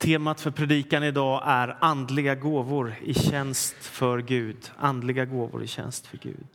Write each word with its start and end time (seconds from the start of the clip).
Temat 0.00 0.40
för 0.40 0.50
predikan 0.50 1.02
idag 1.02 1.42
är 1.46 1.76
andliga 1.80 2.34
gåvor 2.34 2.94
i 3.02 3.14
tjänst 3.14 3.74
för 3.74 4.18
Gud. 4.18 4.70
Andliga 4.76 5.24
gåvor 5.24 5.62
i 5.62 5.66
tjänst 5.66 6.06
för 6.06 6.18
Gud. 6.18 6.46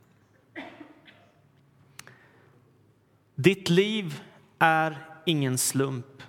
Ditt 3.36 3.70
liv 3.70 4.22
är 4.60 5.08
ingen 5.26 5.58
slump. 5.58 6.24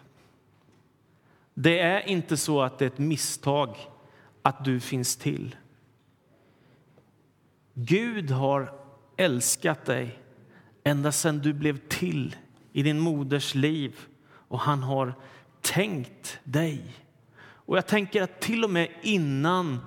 Det 1.55 1.79
är 1.79 2.09
inte 2.09 2.37
så 2.37 2.63
att 2.63 2.79
det 2.79 2.85
är 2.85 2.87
ett 2.87 2.99
misstag 2.99 3.77
att 4.43 4.65
du 4.65 4.81
finns 4.81 5.17
till. 5.17 5.57
Gud 7.75 8.31
har 8.31 8.73
älskat 9.17 9.85
dig 9.85 10.19
ända 10.85 11.13
sedan 11.13 11.39
du 11.39 11.53
blev 11.53 11.79
till 11.89 12.37
i 12.73 12.83
din 12.83 12.99
moders 12.99 13.55
liv 13.55 14.01
och 14.29 14.61
han 14.61 14.83
har 14.83 15.15
tänkt 15.61 16.39
dig. 16.45 17.06
Och 17.67 17.77
jag 17.77 17.87
tänker 17.87 18.23
att 18.23 18.41
till 18.41 18.65
och 18.65 18.71
med 18.71 18.89
innan 19.03 19.79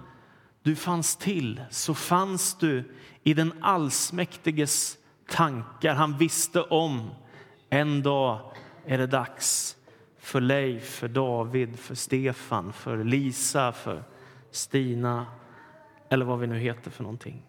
du 0.64 0.76
fanns 0.76 1.16
till 1.16 1.62
så 1.70 1.94
fanns 1.94 2.58
du 2.58 2.96
i 3.24 3.34
den 3.34 3.54
allsmäktiges 3.62 4.98
tankar. 5.30 5.96
Han 5.96 6.18
visste 6.18 6.62
om 6.62 7.10
en 7.70 8.04
dag 8.04 8.54
är 8.86 8.98
det 8.98 9.08
dags 9.08 9.78
för 10.20 10.42
Leif, 10.42 10.84
för 10.84 11.08
David, 11.08 11.80
för 11.80 11.96
Stefan, 11.96 12.74
för 12.74 13.04
Lisa, 13.04 13.72
för 13.72 14.04
Stina 14.52 15.26
eller 16.10 16.26
vad 16.26 16.40
vi 16.40 16.48
nu 16.48 16.60
heter 16.60 16.92
för 16.92 17.04
någonting. 17.04 17.42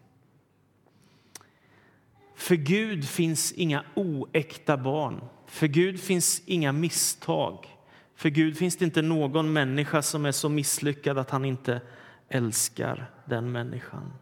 För 2.35 2.55
Gud 2.55 3.09
finns 3.09 3.53
inga 3.53 3.85
oäkta 3.95 4.77
barn. 4.77 5.25
För 5.47 5.67
Gud 5.67 6.01
finns 6.01 6.43
inga 6.47 6.73
misstag. 6.73 7.80
För 8.21 8.29
Gud 8.29 8.59
finns 8.59 8.77
det 8.77 8.85
inte 8.85 9.03
någon 9.03 9.53
människa 9.53 10.03
som 10.03 10.27
är 10.27 10.33
så 10.33 10.49
misslyckad 10.49 11.19
att 11.19 11.31
han 11.31 11.45
inte 11.45 11.81
älskar 12.29 13.11
den 13.25 13.53
människan. 13.53 14.13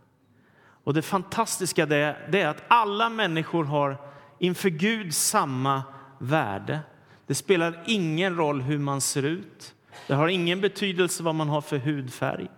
Och 0.85 0.95
det 0.95 1.03
fantastiska 1.03 1.83
är, 1.83 2.29
det 2.31 2.41
är 2.41 2.49
att 2.49 2.63
alla 2.69 3.09
människor 3.09 3.65
har 3.65 3.97
inför 4.39 4.69
Gud 4.69 5.15
samma 5.15 5.83
värde. 6.19 6.81
Det 7.27 7.35
spelar 7.35 7.83
ingen 7.87 8.37
roll 8.37 8.61
hur 8.61 8.79
man 8.79 9.01
ser 9.01 9.23
ut. 9.23 9.75
Det 10.07 10.15
har 10.15 10.29
ingen 10.29 10.61
betydelse 10.61 11.23
vad 11.23 11.35
man 11.35 11.49
har 11.49 11.61
för 11.61 11.79
hudfärg. 11.79 12.49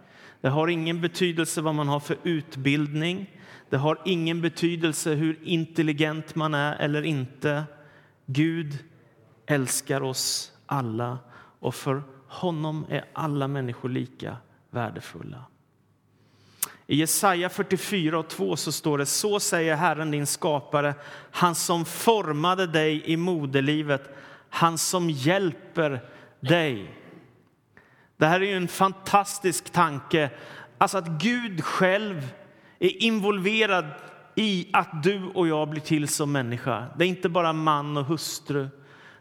Det 0.40 0.48
har 0.48 0.68
ingen 0.68 1.00
betydelse 1.00 1.60
vad 1.60 1.74
man 1.74 1.88
har 1.88 2.00
för 2.00 2.16
utbildning. 2.22 3.30
Det 3.70 3.76
har 3.76 3.98
ingen 4.04 4.40
betydelse 4.40 5.14
hur 5.14 5.38
intelligent 5.42 6.34
man 6.34 6.54
är 6.54 6.76
eller 6.76 7.02
inte. 7.02 7.64
Gud 8.26 8.78
älskar 9.46 10.02
oss 10.02 10.52
alla 10.66 11.18
och 11.60 11.74
för 11.74 12.02
honom 12.28 12.86
är 12.88 13.04
alla 13.12 13.48
människor 13.48 13.88
lika 13.88 14.36
värdefulla. 14.70 15.44
I 16.86 16.96
Jesaja 16.96 17.48
44 17.48 18.18
och 18.18 18.28
2 18.28 18.56
så 18.56 18.72
står 18.72 18.98
det 18.98 19.06
så 19.06 19.40
säger 19.40 19.76
Herren 19.76 20.10
din 20.10 20.26
skapare, 20.26 20.94
han 21.30 21.54
som 21.54 21.84
formade 21.84 22.66
dig 22.66 23.02
i 23.04 23.16
moderlivet, 23.16 24.16
han 24.48 24.78
som 24.78 25.10
hjälper 25.10 26.00
dig. 26.40 26.96
Det 28.16 28.26
här 28.26 28.40
är 28.40 28.46
ju 28.46 28.56
en 28.56 28.68
fantastisk 28.68 29.70
tanke, 29.70 30.30
alltså 30.78 30.98
att 30.98 31.08
Gud 31.08 31.64
själv 31.64 32.28
är 32.78 33.02
involverad 33.02 33.86
i 34.34 34.68
att 34.72 35.02
du 35.02 35.24
och 35.34 35.48
jag 35.48 35.68
blir 35.68 35.80
till 35.80 36.08
som 36.08 36.32
människa. 36.32 36.86
Det 36.96 37.04
är 37.04 37.08
inte 37.08 37.28
bara 37.28 37.52
man 37.52 37.96
och 37.96 38.04
hustru 38.04 38.68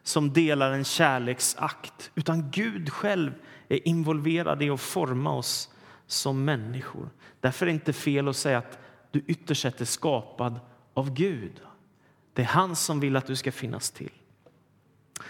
som 0.03 0.33
delar 0.33 0.71
en 0.71 0.85
kärleksakt, 0.85 2.11
utan 2.15 2.51
Gud 2.51 2.89
själv 2.89 3.31
är 3.67 3.87
involverad 3.87 4.63
i 4.63 4.69
att 4.69 4.81
forma 4.81 5.33
oss 5.33 5.69
som 6.07 6.45
människor. 6.45 7.09
Därför 7.39 7.65
är 7.65 7.67
det 7.67 7.73
inte 7.73 7.93
fel 7.93 8.27
att 8.27 8.35
säga 8.35 8.57
att 8.57 8.79
du 9.11 9.23
ytterst 9.27 9.61
sett 9.61 9.81
är 9.81 9.85
skapad 9.85 10.59
av 10.93 11.13
Gud. 11.13 11.61
Det 12.33 12.41
är 12.41 12.45
han 12.45 12.75
som 12.75 12.99
vill 12.99 13.15
att 13.15 13.27
du 13.27 13.35
ska 13.35 13.51
finnas 13.51 13.91
till. 13.91 14.11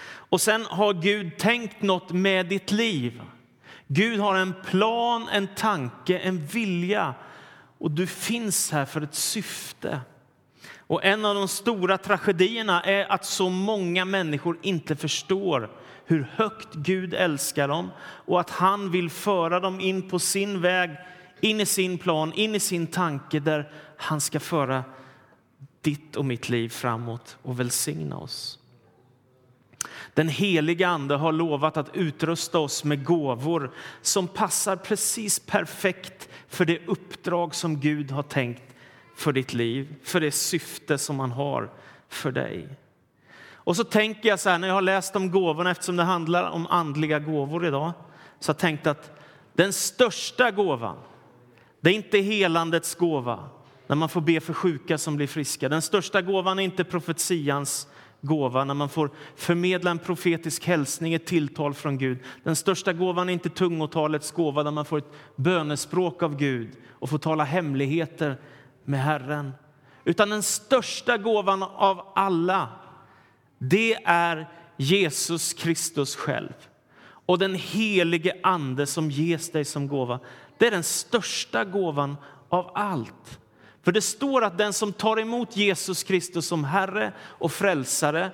Och 0.02 0.42
sen 0.42 0.66
har 0.66 0.94
Gud 0.94 1.38
tänkt 1.38 1.82
något 1.82 2.12
med 2.12 2.46
ditt 2.46 2.72
liv. 2.72 3.22
Gud 3.88 4.20
har 4.20 4.36
en 4.36 4.54
plan, 4.66 5.28
en 5.32 5.48
tanke, 5.56 6.20
en 6.20 6.46
vilja 6.46 7.16
och 7.78 7.92
du 7.92 8.08
finns 8.08 8.72
här 8.72 8.86
för 8.86 9.02
ett 9.02 9.16
syfte. 9.16 10.02
Och 10.90 11.06
en 11.06 11.26
av 11.26 11.36
de 11.36 11.48
stora 11.48 11.98
tragedierna 11.98 12.82
är 12.82 13.12
att 13.12 13.26
så 13.26 13.50
många 13.50 14.06
människor 14.06 14.58
inte 14.62 14.96
förstår 14.96 15.70
hur 16.06 16.28
högt 16.36 16.74
Gud 16.74 17.14
älskar 17.14 17.68
dem 17.68 17.92
och 18.02 18.40
att 18.40 18.50
han 18.50 18.92
vill 18.92 19.10
föra 19.10 19.60
dem 19.60 19.80
in 19.80 20.10
på 20.10 20.20
sin 20.20 20.62
väg, 20.62 20.90
in 21.42 21.60
i 21.60 21.66
sin 21.66 21.98
plan, 21.98 22.34
in 22.34 22.56
i 22.56 22.60
sin 22.60 22.88
tanke 22.88 23.40
där 23.40 23.72
han 23.98 24.22
ska 24.22 24.40
föra 24.40 24.84
ditt 25.82 26.16
och 26.16 26.26
mitt 26.26 26.50
liv 26.50 26.70
framåt 26.70 27.38
och 27.42 27.60
välsigna 27.60 28.18
oss. 28.18 28.60
Den 30.14 30.30
heliga 30.30 30.88
Ande 30.88 31.16
har 31.16 31.32
lovat 31.32 31.78
att 31.78 31.96
utrusta 31.96 32.60
oss 32.60 32.84
med 32.84 33.06
gåvor 33.06 33.72
som 34.02 34.28
passar 34.28 34.76
precis 34.76 35.40
perfekt 35.40 36.30
för 36.48 36.66
det 36.66 36.88
uppdrag 36.88 37.56
som 37.56 37.80
Gud 37.80 38.12
har 38.12 38.24
tänkt 38.24 38.69
för 39.19 39.34
ditt 39.34 39.53
liv, 39.53 39.96
för 40.03 40.19
det 40.19 40.31
syfte 40.31 40.97
som 40.97 41.19
han 41.19 41.31
har 41.31 41.69
för 42.09 42.31
dig. 42.31 42.68
Och 43.53 43.75
så 43.75 43.84
tänker 43.84 44.30
jag 44.30 44.40
så 44.40 44.50
här, 44.50 44.59
när 44.59 44.68
jag 44.68 44.75
har 44.75 44.81
läst 44.81 45.16
om 45.16 45.31
gåvorna, 45.31 45.72
eftersom 45.72 45.96
det 45.96 46.03
handlar 46.03 46.50
om 46.50 46.68
andliga 46.68 47.19
gåvor 47.19 47.66
idag, 47.66 47.91
så 48.40 48.50
har 48.50 48.53
jag 48.53 48.59
tänkt 48.59 48.88
att 48.88 49.19
den 49.53 49.74
största 49.74 50.52
gåvan, 50.52 50.97
det 51.81 51.90
är 51.90 51.94
inte 51.94 52.18
helandets 52.19 52.96
gåva, 52.96 53.50
när 53.88 53.96
man 53.96 54.09
får 54.09 54.22
be 54.22 54.40
för 54.40 54.53
sjuka 54.53 54.97
som 54.97 55.16
blir 55.16 55.28
friska. 55.28 55.69
Den 55.69 55.81
största 55.81 56.22
gåvan 56.22 56.59
är 56.59 56.63
inte 56.63 56.84
profetians 56.84 57.88
gåva, 58.22 58.63
när 58.63 58.74
man 58.74 58.90
får 58.90 59.09
förmedla 59.36 59.91
en 59.91 60.00
profetisk 60.00 60.66
hälsning, 60.66 61.13
ett 61.13 61.25
tilltal 61.25 61.74
från 61.74 61.97
Gud. 61.97 62.18
Den 62.44 62.56
största 62.56 62.94
gåvan 62.94 63.30
är 63.30 63.34
inte 63.34 63.50
tungotalets 63.50 64.31
gåva, 64.31 64.63
där 64.63 64.72
man 64.72 64.86
får 64.86 64.97
ett 64.97 65.13
bönespråk 65.36 66.24
av 66.24 66.36
Gud 66.36 66.69
och 66.90 67.09
får 67.09 67.18
tala 67.18 67.44
hemligheter 67.44 68.38
med 68.86 69.04
Herren. 69.04 69.54
Utan 70.04 70.30
den 70.30 70.44
största 70.44 71.18
gåvan 71.18 71.64
av 71.64 72.12
alla, 72.16 72.70
det 73.58 73.94
är 74.06 74.50
Jesus 74.78 75.54
Kristus 75.54 76.16
själv. 76.16 76.54
Och 77.26 77.40
den 77.40 77.56
helige 77.56 78.34
Ande 78.44 78.86
som 78.86 79.12
ges 79.12 79.52
dig 79.52 79.66
som 79.66 79.88
gåva, 79.88 80.20
det 80.58 80.68
är 80.68 80.72
den 80.72 80.84
största 80.84 81.66
gåvan 81.66 82.18
av 82.50 82.72
allt. 82.76 83.40
För 83.84 83.92
det 83.92 84.02
står 84.02 84.44
att 84.44 84.58
den 84.58 84.74
som 84.74 84.94
tar 84.94 85.20
emot 85.20 85.58
Jesus 85.58 86.04
Kristus 86.04 86.48
som 86.48 86.64
Herre 86.64 87.12
och 87.22 87.52
frälsare, 87.52 88.32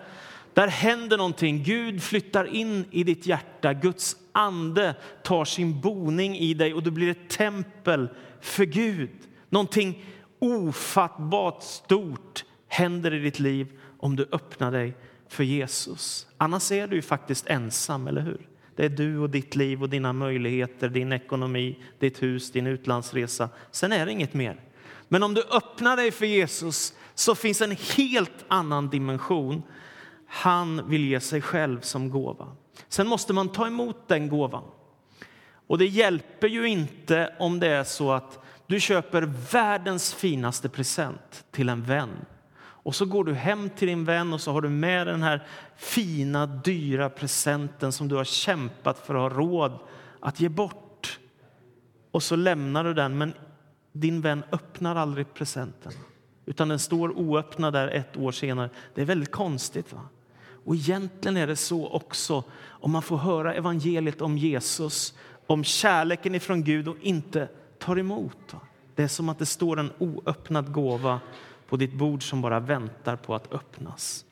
där 0.53 0.67
händer 0.67 1.17
någonting. 1.17 1.63
Gud 1.63 2.03
flyttar 2.03 2.45
in 2.45 2.85
i 2.91 3.03
ditt 3.03 3.25
hjärta. 3.25 3.73
Guds 3.73 4.15
ande 4.31 4.95
tar 5.23 5.45
sin 5.45 5.81
boning 5.81 6.37
i 6.37 6.53
dig 6.53 6.73
och 6.73 6.83
du 6.83 6.91
blir 6.91 7.11
ett 7.11 7.29
tempel 7.29 8.09
för 8.41 8.65
Gud. 8.65 9.09
Någonting 9.49 10.05
ofattbart 10.45 11.63
stort 11.63 12.45
händer 12.67 13.13
i 13.13 13.19
ditt 13.19 13.39
liv 13.39 13.67
om 13.99 14.15
du 14.15 14.27
öppnar 14.31 14.71
dig 14.71 14.93
för 15.27 15.43
Jesus. 15.43 16.27
Annars 16.37 16.71
är 16.71 16.87
du 16.87 17.01
faktiskt 17.01 17.47
ensam, 17.47 18.07
eller 18.07 18.21
hur? 18.21 18.47
Det 18.75 18.85
är 18.85 18.89
du 18.89 19.17
och 19.17 19.29
ditt 19.29 19.55
liv 19.55 19.83
och 19.83 19.89
dina 19.89 20.13
möjligheter, 20.13 20.89
din 20.89 21.11
ekonomi, 21.11 21.79
ditt 21.99 22.23
hus, 22.23 22.51
din 22.51 22.67
utlandsresa. 22.67 23.49
Sen 23.71 23.91
är 23.91 24.05
det 24.05 24.11
inget 24.11 24.33
mer. 24.33 24.59
Men 25.07 25.23
om 25.23 25.33
du 25.33 25.41
öppnar 25.41 25.97
dig 25.97 26.11
för 26.11 26.25
Jesus 26.25 26.93
så 27.15 27.35
finns 27.35 27.61
en 27.61 27.77
helt 27.97 28.45
annan 28.47 28.89
dimension. 28.89 29.63
Han 30.27 30.89
vill 30.89 31.05
ge 31.05 31.19
sig 31.19 31.41
själv 31.41 31.81
som 31.81 32.09
gåva. 32.09 32.47
Sen 32.89 33.07
måste 33.07 33.33
man 33.33 33.49
ta 33.49 33.67
emot 33.67 34.07
den 34.07 34.29
gåvan. 34.29 34.63
Och 35.67 35.77
det 35.77 35.85
hjälper 35.85 36.47
ju 36.47 36.67
inte 36.67 37.35
om 37.39 37.59
det 37.59 37.67
är 37.67 37.83
så 37.83 38.11
att 38.11 38.44
du 38.67 38.79
köper 38.79 39.21
världens 39.51 40.13
finaste 40.13 40.69
present 40.69 41.45
till 41.51 41.69
en 41.69 41.83
vän. 41.83 42.25
Och 42.57 42.95
så 42.95 43.05
går 43.05 43.23
du 43.23 43.33
hem 43.33 43.69
till 43.69 43.87
din 43.87 44.05
vän 44.05 44.33
och 44.33 44.41
så 44.41 44.51
har 44.51 44.61
du 44.61 44.69
med 44.69 45.07
den 45.07 45.23
här 45.23 45.47
fina, 45.75 46.45
dyra 46.45 47.09
presenten 47.09 47.91
som 47.91 48.07
du 48.07 48.15
har 48.15 48.23
kämpat 48.23 48.99
för 48.99 49.15
att 49.15 49.31
ha 49.31 49.39
råd 49.39 49.79
att 50.19 50.39
ge 50.39 50.49
bort. 50.49 51.19
Och 52.11 52.23
så 52.23 52.35
lämnar 52.35 52.83
du 52.83 52.93
den, 52.93 53.17
men 53.17 53.33
din 53.91 54.21
vän 54.21 54.43
öppnar 54.51 54.95
aldrig 54.95 55.33
presenten. 55.33 55.91
Utan 56.45 56.67
den 56.67 56.79
står 56.79 57.17
oöppnad 57.17 57.73
där 57.73 57.87
ett 57.87 58.17
år 58.17 58.31
senare. 58.31 58.69
Det 58.95 59.01
är 59.01 59.05
väldigt 59.05 59.31
konstigt. 59.31 59.93
va? 59.93 60.01
Och 60.65 60.75
egentligen 60.75 61.37
är 61.37 61.47
det 61.47 61.55
så 61.55 61.87
också 61.87 62.43
om 62.65 62.91
man 62.91 63.01
får 63.01 63.17
höra 63.17 63.53
evangeliet 63.53 64.21
om 64.21 64.37
Jesus, 64.37 65.13
om 65.47 65.63
kärleken 65.63 66.35
ifrån 66.35 66.63
Gud 66.63 66.87
och 66.87 66.97
inte 67.01 67.47
tar 67.79 67.99
emot. 67.99 68.55
Det 68.95 69.03
är 69.03 69.07
som 69.07 69.29
att 69.29 69.39
det 69.39 69.45
står 69.45 69.79
en 69.79 69.91
oöppnad 69.97 70.71
gåva 70.71 71.19
på 71.67 71.77
ditt 71.77 71.93
bord 71.93 72.29
som 72.29 72.41
bara 72.41 72.59
väntar 72.59 73.15
på 73.15 73.35
att 73.35 73.53
öppnas. 73.53 74.25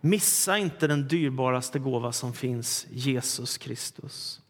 Missa 0.00 0.58
inte 0.58 0.86
den 0.86 1.08
dyrbaraste 1.08 1.78
gåva 1.78 2.12
som 2.12 2.32
finns, 2.32 2.86
Jesus 2.90 3.58
Kristus, 3.58 4.40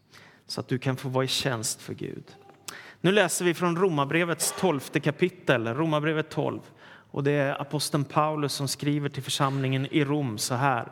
så 0.47 0.61
att 0.61 0.67
du 0.67 0.79
kan 0.79 0.97
få 0.97 1.09
vara 1.09 1.25
i 1.25 1.27
tjänst 1.27 1.81
för 1.81 1.93
Gud. 1.93 2.23
Nu 3.01 3.11
läser 3.11 3.45
vi 3.45 3.53
från 3.53 3.77
Romarbrevets 3.77 4.53
tolfte 4.59 4.99
kapitel, 4.99 5.67
Romarbrevet 5.67 6.29
12. 6.29 6.59
Och 7.11 7.23
det 7.23 7.31
är 7.31 7.61
aposteln 7.61 8.05
Paulus 8.05 8.53
som 8.53 8.67
skriver 8.67 9.09
till 9.09 9.23
församlingen 9.23 9.87
i 9.91 10.03
Rom 10.03 10.37
så 10.37 10.55
här. 10.55 10.91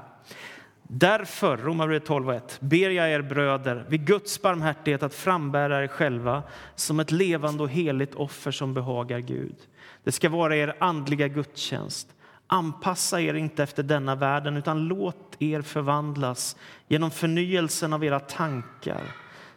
Därför, 0.88 1.58
Romarbrevet 1.58 2.08
12.1, 2.08 2.42
ber 2.60 2.90
jag 2.90 3.12
er 3.12 3.22
bröder 3.22 3.86
vid 3.90 4.06
Guds 4.06 4.42
barmhärtighet 4.42 5.04
att 5.04 5.14
frambära 5.14 5.84
er 5.84 5.88
själva 5.88 6.44
som 6.76 7.00
ett 7.00 7.12
levande 7.12 7.64
och 7.64 7.70
heligt 7.70 8.16
offer 8.16 8.52
som 8.52 8.74
behagar 8.74 9.20
Gud. 9.20 9.56
Det 10.04 10.12
ska 10.12 10.30
vara 10.30 10.56
er 10.56 10.76
andliga 10.80 11.28
gudstjänst. 11.28 12.08
Anpassa 12.48 13.22
er 13.22 13.34
inte 13.34 13.64
efter 13.64 13.84
denna 13.84 14.16
världen 14.16 14.58
utan 14.58 14.88
låt 14.88 15.36
er 15.40 15.62
förvandlas 15.62 16.56
genom 16.88 17.12
förnyelsen 17.12 17.94
av 17.94 18.04
era 18.04 18.20
tankar 18.20 19.02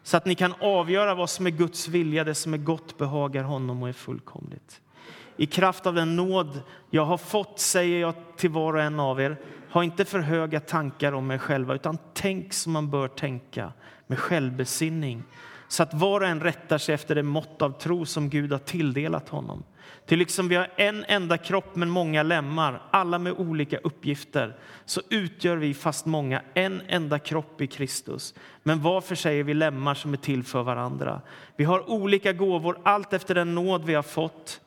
så 0.02 0.16
att 0.16 0.26
ni 0.26 0.34
kan 0.34 0.54
avgöra 0.60 1.14
vad 1.14 1.30
som 1.30 1.46
är 1.46 1.50
Guds 1.50 1.88
vilja, 1.88 2.24
det 2.24 2.34
som 2.34 2.54
är 2.54 2.58
gott 2.58 2.98
behagar 2.98 3.42
honom 3.42 3.82
och 3.82 3.88
är 3.88 3.92
fullkomligt. 3.92 4.80
I 5.36 5.46
kraft 5.46 5.86
av 5.86 5.94
den 5.94 6.16
nåd 6.16 6.60
jag 6.90 7.04
har 7.04 7.18
fått 7.18 7.60
säger 7.60 8.00
jag 8.00 8.14
till 8.36 8.50
var 8.50 8.74
och 8.74 8.82
en 8.82 9.00
av 9.00 9.20
er 9.20 9.36
ha 9.70 9.84
inte 9.84 10.04
för 10.04 10.18
höga 10.18 10.60
tankar 10.60 11.12
om 11.12 11.30
er 11.30 11.38
själva 11.38 11.74
utan 11.74 11.98
tänk 12.14 12.52
som 12.52 12.72
man 12.72 12.90
bör 12.90 13.08
tänka, 13.08 13.72
med 14.06 14.18
självbesinning 14.18 15.24
så 15.68 15.82
att 15.82 15.94
var 15.94 16.20
och 16.20 16.26
en 16.26 16.40
rättar 16.40 16.78
sig 16.78 16.94
efter 16.94 17.14
det 17.14 17.22
mått 17.22 17.62
av 17.62 17.70
tro 17.70 18.06
som 18.06 18.30
Gud 18.30 18.52
har 18.52 18.58
tilldelat 18.58 19.28
honom. 19.28 19.64
Till 20.06 20.18
liksom 20.18 20.48
vi 20.48 20.54
har 20.54 20.70
en 20.76 21.04
enda 21.08 21.38
kropp 21.38 21.76
men 21.76 21.90
många 21.90 22.22
lemmar, 22.22 22.82
alla 22.90 23.18
med 23.18 23.32
olika 23.32 23.78
uppgifter, 23.78 24.56
så 24.84 25.00
utgör 25.10 25.56
vi 25.56 25.74
fast 25.74 26.06
många 26.06 26.42
en 26.54 26.82
enda 26.88 27.18
kropp 27.18 27.60
i 27.60 27.66
Kristus. 27.66 28.34
Men 28.62 28.82
var 28.82 29.00
för 29.00 29.14
sig 29.14 29.40
är 29.40 29.44
vi 29.44 29.54
lemmar 29.54 29.94
som 29.94 30.12
är 30.12 30.16
till 30.16 30.44
för 30.44 30.62
varandra. 30.62 31.20
Vi 31.56 31.64
har 31.64 31.90
olika 31.90 32.32
gåvor 32.32 32.78
allt 32.82 33.12
efter 33.12 33.34
den 33.34 33.54
nåd 33.54 33.84
vi 33.84 33.94
har 33.94 34.02
fått. 34.02 34.60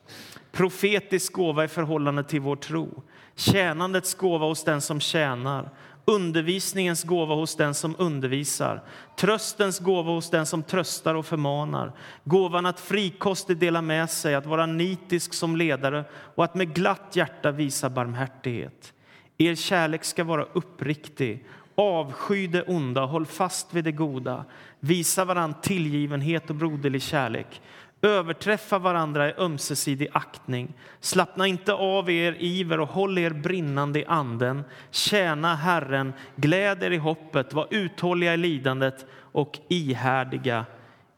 Profetisk 0.52 1.32
gåva 1.32 1.64
i 1.64 1.68
förhållande 1.68 2.24
till 2.24 2.40
vår 2.40 2.56
tro, 2.56 3.02
tjänandets 3.36 4.14
gåva 4.14 4.46
hos 4.46 4.64
den 4.64 4.80
som 4.80 5.00
tjänar 5.00 5.70
undervisningens 6.04 7.04
gåva 7.04 7.34
hos 7.34 7.56
den 7.56 7.74
som 7.74 7.94
undervisar, 7.98 8.82
tröstens 9.16 9.78
gåva 9.78 10.12
hos 10.12 10.30
den 10.30 10.46
som 10.46 10.62
tröstar 10.62 11.14
och 11.14 11.26
förmanar, 11.26 11.92
gåvan 12.24 12.66
att 12.66 12.80
frikostigt 12.80 13.60
dela 13.60 13.82
med 13.82 14.10
sig, 14.10 14.34
att 14.34 14.46
vara 14.46 14.66
nitisk 14.66 15.34
som 15.34 15.56
ledare 15.56 16.04
och 16.34 16.44
att 16.44 16.54
med 16.54 16.74
glatt 16.74 17.16
hjärta 17.16 17.50
visa 17.50 17.90
barmhärtighet. 17.90 18.92
Er 19.38 19.54
kärlek 19.54 20.04
ska 20.04 20.24
vara 20.24 20.46
uppriktig. 20.52 21.46
Avsky 21.74 22.46
det 22.46 22.62
onda, 22.62 23.04
håll 23.04 23.26
fast 23.26 23.74
vid 23.74 23.84
det 23.84 23.92
goda. 23.92 24.44
Visa 24.80 25.24
varann 25.24 25.54
tillgivenhet 25.62 26.50
och 26.50 26.56
broderlig 26.56 27.02
kärlek. 27.02 27.62
Överträffa 28.04 28.78
varandra 28.78 29.30
i 29.30 29.34
ömsesidig 29.38 30.08
aktning. 30.12 30.74
Slappna 31.00 31.46
inte 31.46 31.72
av 31.72 32.10
er 32.10 32.36
iver 32.38 32.80
och 32.80 32.88
håll 32.88 33.18
er 33.18 33.30
brinnande 33.30 34.00
i 34.00 34.04
anden. 34.04 34.64
Tjäna 34.90 35.54
Herren, 35.54 36.12
gläd 36.36 36.82
er 36.82 36.90
i 36.90 36.96
hoppet, 36.96 37.52
var 37.52 37.66
uthålliga 37.70 38.34
i 38.34 38.36
lidandet 38.36 39.06
och 39.12 39.58
ihärdiga 39.68 40.66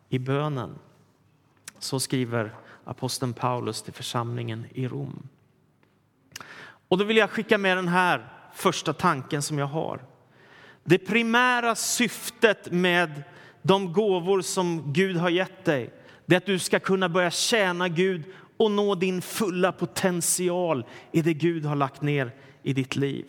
i 0.09 0.19
bönen. 0.19 0.79
Så 1.79 2.01
skriver 2.01 2.55
aposteln 2.85 3.33
Paulus 3.33 3.83
till 3.83 3.93
församlingen 3.93 4.67
i 4.75 4.89
Rom. 4.89 5.29
Och 6.89 6.99
då 6.99 7.05
vill 7.05 7.17
jag 7.17 7.31
skicka 7.31 7.59
med 7.59 7.77
den 7.77 7.89
här 7.89 8.29
första 8.55 8.93
tanken 8.93 9.43
som 9.43 9.59
jag 9.59 9.67
har. 9.67 10.01
Det 10.85 10.99
primära 10.99 11.75
syftet 11.75 12.73
med 12.73 13.23
de 13.63 13.93
gåvor 13.93 14.41
som 14.41 14.93
Gud 14.93 15.17
har 15.17 15.31
gett 15.31 15.65
dig 15.65 15.91
det 16.27 16.35
är 16.35 16.37
att 16.37 16.47
du 16.47 16.59
ska 16.59 16.79
kunna 16.79 17.09
börja 17.09 17.31
tjäna 17.31 17.89
Gud 17.89 18.25
och 18.57 18.71
nå 18.71 18.95
din 18.95 19.23
fulla 19.23 19.73
potential 19.73 20.85
i 21.13 21.23
det 21.23 21.35
Gud 21.35 21.65
har 21.65 21.77
lagt 21.77 22.03
ner 22.03 22.33
i 22.63 22.73
ditt 22.73 22.97
liv. 22.97 23.25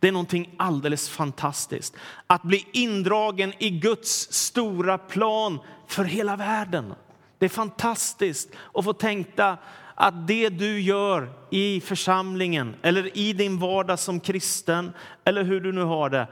Det 0.00 0.08
är 0.08 0.12
någonting 0.12 0.54
alldeles 0.56 1.08
fantastiskt. 1.08 1.96
Att 2.26 2.42
bli 2.42 2.66
indragen 2.72 3.52
i 3.58 3.70
Guds 3.70 4.32
stora 4.32 4.98
plan 4.98 5.58
för 5.86 6.04
hela 6.04 6.36
världen. 6.36 6.94
Det 7.38 7.44
är 7.44 7.50
fantastiskt 7.50 8.48
att 8.74 8.84
få 8.84 8.92
tänka 8.92 9.58
att 9.94 10.26
det 10.26 10.48
du 10.48 10.80
gör 10.80 11.32
i 11.50 11.80
församlingen 11.80 12.74
eller 12.82 13.18
i 13.18 13.32
din 13.32 13.58
vardag 13.58 13.98
som 13.98 14.20
kristen, 14.20 14.92
eller 15.24 15.44
hur 15.44 15.60
du 15.60 15.72
nu 15.72 15.82
har 15.82 16.10
det, 16.10 16.26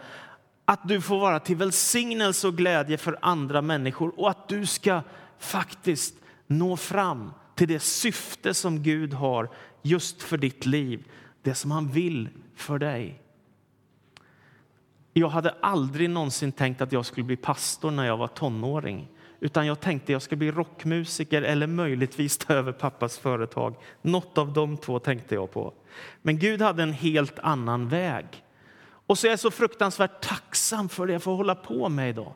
att 0.64 0.88
du 0.88 1.00
får 1.00 1.18
vara 1.18 1.40
till 1.40 1.56
välsignelse 1.56 2.48
och 2.48 2.56
glädje 2.56 2.98
för 2.98 3.18
andra 3.22 3.62
människor 3.62 4.20
och 4.20 4.30
att 4.30 4.48
du 4.48 4.66
ska 4.66 5.02
faktiskt 5.40 6.14
nå 6.46 6.76
fram 6.76 7.32
till 7.54 7.68
det 7.68 7.80
syfte 7.80 8.54
som 8.54 8.82
Gud 8.82 9.12
har 9.12 9.48
just 9.82 10.22
för 10.22 10.38
ditt 10.38 10.66
liv, 10.66 11.04
det 11.42 11.54
som 11.54 11.70
han 11.70 11.88
vill 11.88 12.28
för 12.54 12.78
dig. 12.78 13.22
Jag 15.12 15.28
hade 15.28 15.54
aldrig 15.60 16.10
någonsin 16.10 16.52
tänkt 16.52 16.80
att 16.80 16.92
jag 16.92 17.06
skulle 17.06 17.24
bli 17.24 17.36
pastor 17.36 17.90
när 17.90 18.06
jag 18.06 18.16
var 18.16 18.28
tonåring. 18.28 19.08
Utan 19.40 19.66
jag 19.66 19.80
tänkte 19.80 20.12
jag 20.12 20.22
ska 20.22 20.36
bli 20.36 20.50
rockmusiker 20.50 21.42
eller 21.42 21.66
möjligtvis 21.66 22.38
ta 22.38 22.54
över 22.54 22.72
pappas 22.72 23.18
företag. 23.18 23.74
Något 24.02 24.38
av 24.38 24.52
de 24.52 24.76
två 24.76 24.98
tänkte 24.98 25.34
jag 25.34 25.50
på. 25.50 25.72
Men 26.22 26.38
Gud 26.38 26.62
hade 26.62 26.82
en 26.82 26.92
helt 26.92 27.38
annan 27.38 27.88
väg. 27.88 28.26
Och 29.06 29.18
så 29.18 29.26
är 29.26 29.30
jag 29.30 29.40
så 29.40 29.50
fruktansvärt 29.50 30.20
tacksam 30.20 30.88
för 30.88 31.06
det 31.06 31.12
jag 31.12 31.22
får 31.22 31.36
hålla 31.36 31.54
på 31.54 31.88
med 31.88 32.10
idag. 32.10 32.32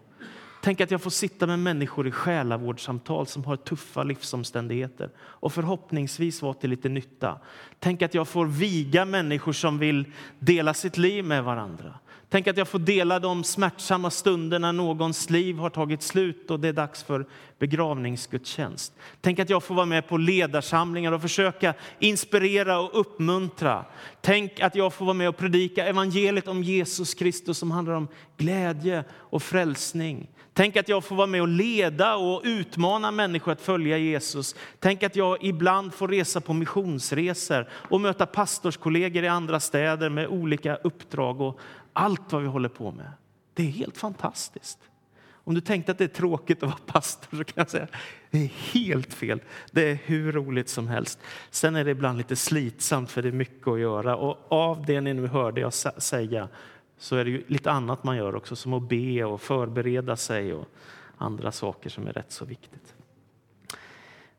Tänk 0.65 0.81
att 0.81 0.91
jag 0.91 1.03
får 1.03 1.11
sitta 1.11 1.47
med 1.47 1.59
människor 1.59 2.07
i 2.07 2.11
själavårdssamtal 2.11 3.27
som 3.27 3.45
har 3.45 3.57
tuffa 3.57 4.03
livsomständigheter 4.03 5.11
och 5.19 5.53
förhoppningsvis 5.53 6.43
vara 6.43 6.55
till 6.55 6.71
lite 6.71 6.89
nytta. 6.89 7.41
Tänk 7.79 8.03
att 8.03 8.15
jag 8.15 8.29
får 8.29 8.47
viga 8.47 9.05
människor 9.05 9.53
som 9.53 9.79
vill 9.79 10.13
dela 10.39 10.75
sitt 10.75 10.97
liv 10.97 11.25
med 11.25 11.45
varandra. 11.45 11.99
Tänk 12.29 12.47
att 12.47 12.57
jag 12.57 12.69
får 12.69 12.79
dela 12.79 13.19
de 13.19 13.45
smärtsamma 13.45 14.11
stunder 14.11 14.59
när 14.59 14.73
någons 14.73 15.31
liv 15.31 15.57
har 15.57 15.71
tagit 15.71 16.03
slut 16.03 16.51
och 16.51 16.61
det 16.61 16.69
är 16.69 16.73
dags 16.73 17.03
för 17.03 17.27
begravningsgudstjänst. 17.59 18.93
Tänk 19.21 19.39
att 19.39 19.51
jag 19.51 19.63
får 19.63 19.75
vara 19.75 19.87
med 19.87 20.09
på 20.09 20.17
ledarsamlingar 20.17 21.13
och 21.13 21.23
försöka 21.23 21.75
inspirera 21.99 22.79
och 22.79 23.01
uppmuntra. 23.01 23.85
Tänk 24.21 24.61
att 24.61 24.75
jag 24.75 24.93
får 24.93 25.05
vara 25.05 25.15
med 25.15 25.29
och 25.29 25.37
predika 25.37 25.87
evangeliet 25.87 26.49
om 26.49 26.63
Jesus 26.63 27.15
Kristus 27.15 27.59
som 27.59 27.71
handlar 27.71 27.95
om 27.95 28.09
glädje 28.37 29.05
och 29.13 29.43
frälsning. 29.43 30.29
Tänk 30.57 30.77
att 30.77 30.89
jag 30.89 31.05
får 31.05 31.17
vara 31.17 31.27
med 31.27 31.41
och 31.41 31.49
leda 31.49 32.17
och 32.17 32.41
utmana 32.45 33.11
människor 33.11 33.53
att 33.53 33.61
följa 33.61 33.99
Jesus. 33.99 34.55
Tänk 34.81 35.03
att 35.03 35.17
jag 35.17 35.45
ibland 35.45 35.95
får 35.95 36.09
resa 36.09 36.41
på 36.41 36.53
missionsresor 36.53 37.69
och 37.73 38.01
möta 38.01 38.27
pastorskollegor 38.27 39.25
i 39.25 39.29
andra 39.29 39.61
städer 39.61 40.09
med 40.09 40.27
olika 40.27 40.77
uppdrag 40.77 41.41
och 41.41 41.61
allt 41.95 42.33
vad 42.33 42.43
vi 42.43 42.49
håller 42.49 42.69
på 42.69 42.93
med. 42.93 43.13
Det 43.55 43.63
är 43.63 43.71
helt 43.71 43.97
fantastiskt. 43.97 44.79
Om 45.45 45.55
du 45.55 45.61
tänkte 45.61 45.93
att 45.93 45.99
det 45.99 46.05
är 46.05 46.09
tråkigt 46.09 46.63
att 46.63 46.69
vara 46.69 46.81
pastor 46.87 47.37
så 47.37 47.45
kan 47.45 47.55
jag 47.55 47.71
säga 47.71 47.87
det 48.31 48.39
är 48.39 48.51
helt 48.73 49.15
fel. 49.15 49.43
Det 49.71 49.91
är 49.91 49.99
hur 50.05 50.33
roligt 50.33 50.69
som 50.69 50.89
helst. 50.89 51.19
Sen 51.51 51.77
är 51.77 51.85
det 51.85 51.91
ibland 51.91 52.19
lite 52.19 52.37
slitsamt 52.37 53.11
för 53.11 53.23
det 53.23 53.29
är 53.29 53.33
mycket 53.33 53.69
att 53.69 53.81
göra. 53.81 54.17
Och 54.17 54.39
av 54.49 54.87
det 54.87 55.01
ni 55.01 55.15
nu 55.15 55.27
hörde 55.27 55.61
jag 55.61 55.73
säga 55.73 56.49
så 56.99 57.17
är 57.17 57.25
det 57.25 57.31
ju 57.31 57.45
lite 57.47 57.71
annat 57.71 58.05
man 58.05 58.17
gör 58.17 58.35
också 58.35 58.57
som 58.57 58.73
att 58.73 58.89
be 58.89 59.25
och 59.25 59.41
förbereda 59.41 60.17
sig 60.17 60.55
och 60.55 60.69
andra 61.19 61.53
saker 61.53 61.91
som 61.91 62.07
är 62.07 62.13
rätt 62.13 62.33
så 62.33 62.45
viktigt. 62.45 62.95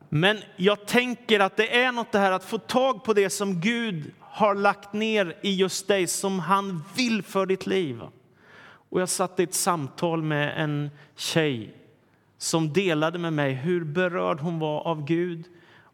Men 0.09 0.37
jag 0.55 0.87
tänker 0.87 1.39
att 1.39 1.57
det 1.57 1.81
är 1.81 1.91
något 1.91 2.11
det 2.11 2.19
här 2.19 2.31
att 2.31 2.43
få 2.43 2.57
tag 2.57 3.03
på 3.03 3.13
det 3.13 3.29
som 3.29 3.61
Gud 3.61 4.11
har 4.35 4.55
lagt 4.55 4.93
ner 4.93 5.35
i 5.41 5.55
just 5.55 5.87
dig 5.87 6.07
som 6.07 6.39
han 6.39 6.83
vill 6.95 7.23
för 7.23 7.45
ditt 7.45 7.67
liv. 7.67 8.01
Och 8.89 9.01
jag 9.01 9.09
satt 9.09 9.39
i 9.39 9.43
ett 9.43 9.53
samtal 9.53 10.23
med 10.23 10.63
en 10.63 10.89
tjej 11.15 11.75
som 12.37 12.73
delade 12.73 13.19
med 13.19 13.33
mig 13.33 13.53
hur 13.53 13.83
berörd 13.83 14.39
hon 14.39 14.59
var 14.59 14.87
av 14.87 15.05
Gud 15.05 15.43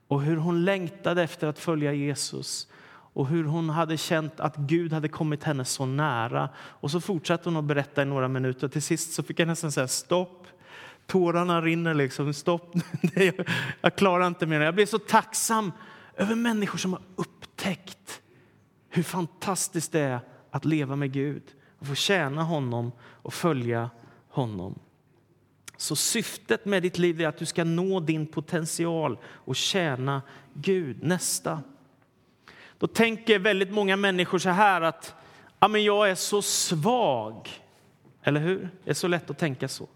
och 0.08 0.22
hur 0.22 0.38
hon 0.38 0.66
längtade 0.66 1.24
efter 1.24 1.48
att 1.48 1.60
följa 1.60 1.94
Jesus 1.94 2.68
och 3.14 3.28
hur 3.28 3.44
hon 3.44 3.70
hade 3.70 3.98
känt 3.98 4.40
att 4.40 4.56
Gud 4.56 4.94
hade 4.94 5.08
kommit 5.08 5.44
henne 5.44 5.66
så 5.66 5.86
nära. 5.86 6.50
Och 6.58 6.92
så 6.92 7.02
fortsatte 7.02 7.50
hon 7.50 7.58
att 7.58 7.64
berätta 7.64 8.02
i 8.02 8.06
några 8.06 8.28
minuter. 8.28 8.68
Till 8.68 8.82
sist 8.82 9.14
så 9.14 9.24
fick 9.24 9.40
jag 9.40 9.48
nästan 9.48 9.72
säga 9.72 9.88
stopp. 9.88 10.48
Tårarna 11.08 11.62
rinner 11.62 11.94
liksom. 11.94 12.34
Stopp. 12.34 12.76
jag 13.82 13.96
klarar 13.96 14.28
inte 14.28 14.46
mer. 14.46 14.62
Jag 14.62 14.76
blir 14.76 14.86
så 14.86 15.00
tacksam 15.00 15.72
över 16.16 16.36
människor 16.36 16.78
som 16.78 16.94
har 16.94 17.02
upptäckt 17.16 18.01
hur 18.92 19.04
fantastiskt 19.04 19.92
det 19.92 20.00
är 20.00 20.20
att 20.52 20.66
leva 20.66 20.96
med 20.96 21.12
Gud 21.12 21.44
och 21.80 21.88
få 21.88 21.96
tjäna 21.96 22.44
honom 22.44 22.92
och 23.02 23.34
följa 23.34 23.90
honom. 24.30 24.80
Så 25.78 25.96
syftet 25.96 26.66
med 26.66 26.84
ditt 26.84 26.98
liv 26.98 27.22
är 27.22 27.28
att 27.28 27.38
du 27.38 27.46
ska 27.46 27.64
nå 27.64 28.00
din 28.00 28.28
potential 28.28 29.18
och 29.26 29.56
tjäna 29.56 30.22
Gud. 30.54 31.04
Nästa. 31.04 31.62
Då 32.78 32.88
tänker 32.88 33.40
väldigt 33.40 33.72
många 33.72 33.96
människor 33.96 34.40
så 34.40 34.50
här 34.50 34.82
att 34.82 35.16
Ja, 35.64 35.68
men 35.68 35.84
jag 35.84 36.10
är 36.10 36.16
så 36.16 36.42
svag. 36.42 37.50
Eller 38.24 38.40
hur? 38.40 38.70
Det 38.84 38.90
är 38.90 38.94
så 38.94 39.08
lätt 39.08 39.30
att 39.30 39.38
tänka 39.38 39.68
så. 39.68 39.88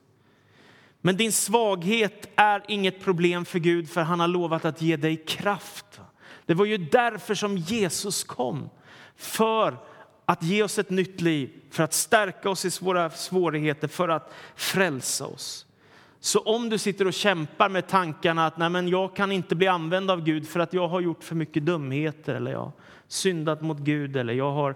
Men 1.02 1.18
din 1.18 1.32
svaghet 1.32 2.30
är 2.36 2.64
inget 2.68 3.02
problem 3.02 3.46
för 3.46 3.60
Gud, 3.60 3.90
för 3.90 4.02
han 4.02 4.20
har 4.20 4.28
lovat 4.28 4.66
att 4.66 4.82
ge 4.82 4.98
dig 4.98 5.18
kraft. 5.18 5.85
Det 6.46 6.54
var 6.54 6.66
ju 6.66 6.78
därför 6.78 7.36
som 7.36 7.58
Jesus 7.58 8.24
kom. 8.24 8.70
För 9.16 9.78
att 10.26 10.44
ge 10.44 10.64
oss 10.64 10.80
ett 10.80 10.90
nytt 10.90 11.22
liv, 11.22 11.52
för 11.72 11.84
att 11.84 11.94
stärka 11.94 12.50
oss 12.50 12.66
i 12.66 12.86
våra 12.86 13.10
svårigheter, 13.10 13.88
för 13.88 14.10
att 14.10 14.34
frälsa 14.56 15.26
oss. 15.26 15.66
Så 16.20 16.40
om 16.40 16.70
du 16.70 16.78
sitter 16.78 17.08
och 17.08 17.14
kämpar 17.14 17.70
med 17.70 17.88
tankarna 17.88 18.46
att 18.46 18.58
Nej, 18.58 18.70
men 18.70 18.88
jag 18.88 19.16
kan 19.16 19.32
inte 19.32 19.56
bli 19.56 19.68
använd 19.68 20.12
av 20.12 20.24
Gud 20.24 20.48
för 20.48 20.60
att 20.60 20.74
jag 20.74 20.88
har 20.88 21.02
gjort 21.02 21.24
för 21.24 21.36
mycket 21.36 21.66
dumheter 21.66 22.34
eller 22.34 22.52
jag 22.52 22.72
syndat 23.08 23.62
mot 23.62 23.78
Gud 23.78 24.18
eller 24.18 24.34
jag 24.34 24.52
har, 24.52 24.76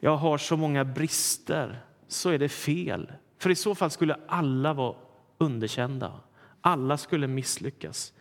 jag 0.00 0.16
har 0.16 0.38
så 0.38 0.56
många 0.56 0.84
brister, 0.84 1.82
så 2.08 2.30
är 2.30 2.38
det 2.38 2.48
fel. 2.48 3.12
För 3.38 3.50
i 3.50 3.54
så 3.54 3.74
fall 3.74 3.90
skulle 3.90 4.16
alla 4.28 4.72
vara 4.72 4.94
underkända. 5.38 6.12
Alla 6.60 6.96
skulle 6.96 7.26
misslyckas. 7.26 8.12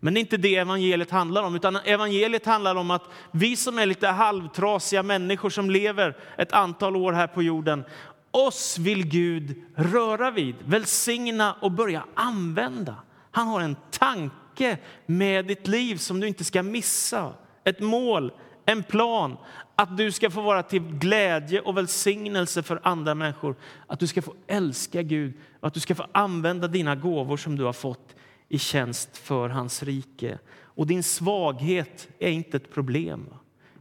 Men 0.00 0.14
det 0.14 0.18
är 0.18 0.20
inte 0.20 0.36
det 0.36 0.56
evangeliet 0.56 1.10
handlar 1.10 1.42
om, 1.42 1.56
utan 1.56 1.76
evangeliet 1.76 2.46
handlar 2.46 2.74
om 2.76 2.90
att 2.90 3.02
vi 3.30 3.56
som 3.56 3.78
är 3.78 3.86
lite 3.86 4.08
halvtrasiga 4.08 5.02
människor 5.02 5.50
som 5.50 5.70
lever 5.70 6.16
ett 6.38 6.52
antal 6.52 6.96
år 6.96 7.12
här 7.12 7.26
på 7.26 7.42
jorden, 7.42 7.84
oss 8.30 8.78
vill 8.78 9.06
Gud 9.06 9.62
röra 9.74 10.30
vid, 10.30 10.54
välsigna 10.64 11.56
och 11.60 11.72
börja 11.72 12.04
använda. 12.14 12.94
Han 13.30 13.46
har 13.46 13.60
en 13.60 13.76
tanke 13.90 14.78
med 15.06 15.46
ditt 15.46 15.66
liv 15.66 15.96
som 15.96 16.20
du 16.20 16.28
inte 16.28 16.44
ska 16.44 16.62
missa. 16.62 17.32
Ett 17.64 17.80
mål, 17.80 18.32
en 18.64 18.82
plan, 18.82 19.36
att 19.74 19.96
du 19.96 20.12
ska 20.12 20.30
få 20.30 20.40
vara 20.40 20.62
till 20.62 20.82
glädje 20.82 21.60
och 21.60 21.76
välsignelse 21.76 22.62
för 22.62 22.80
andra 22.82 23.14
människor. 23.14 23.56
Att 23.86 24.00
du 24.00 24.06
ska 24.06 24.22
få 24.22 24.34
älska 24.46 25.02
Gud 25.02 25.34
och 25.60 25.66
att 25.68 25.74
du 25.74 25.80
ska 25.80 25.94
få 25.94 26.06
använda 26.12 26.68
dina 26.68 26.94
gåvor 26.94 27.36
som 27.36 27.56
du 27.56 27.64
har 27.64 27.72
fått 27.72 28.14
i 28.48 28.58
tjänst 28.58 29.16
för 29.16 29.48
hans 29.48 29.82
rike. 29.82 30.38
Och 30.62 30.86
din 30.86 31.02
svaghet 31.02 32.08
är 32.18 32.30
inte 32.30 32.56
ett 32.56 32.74
problem. 32.74 33.26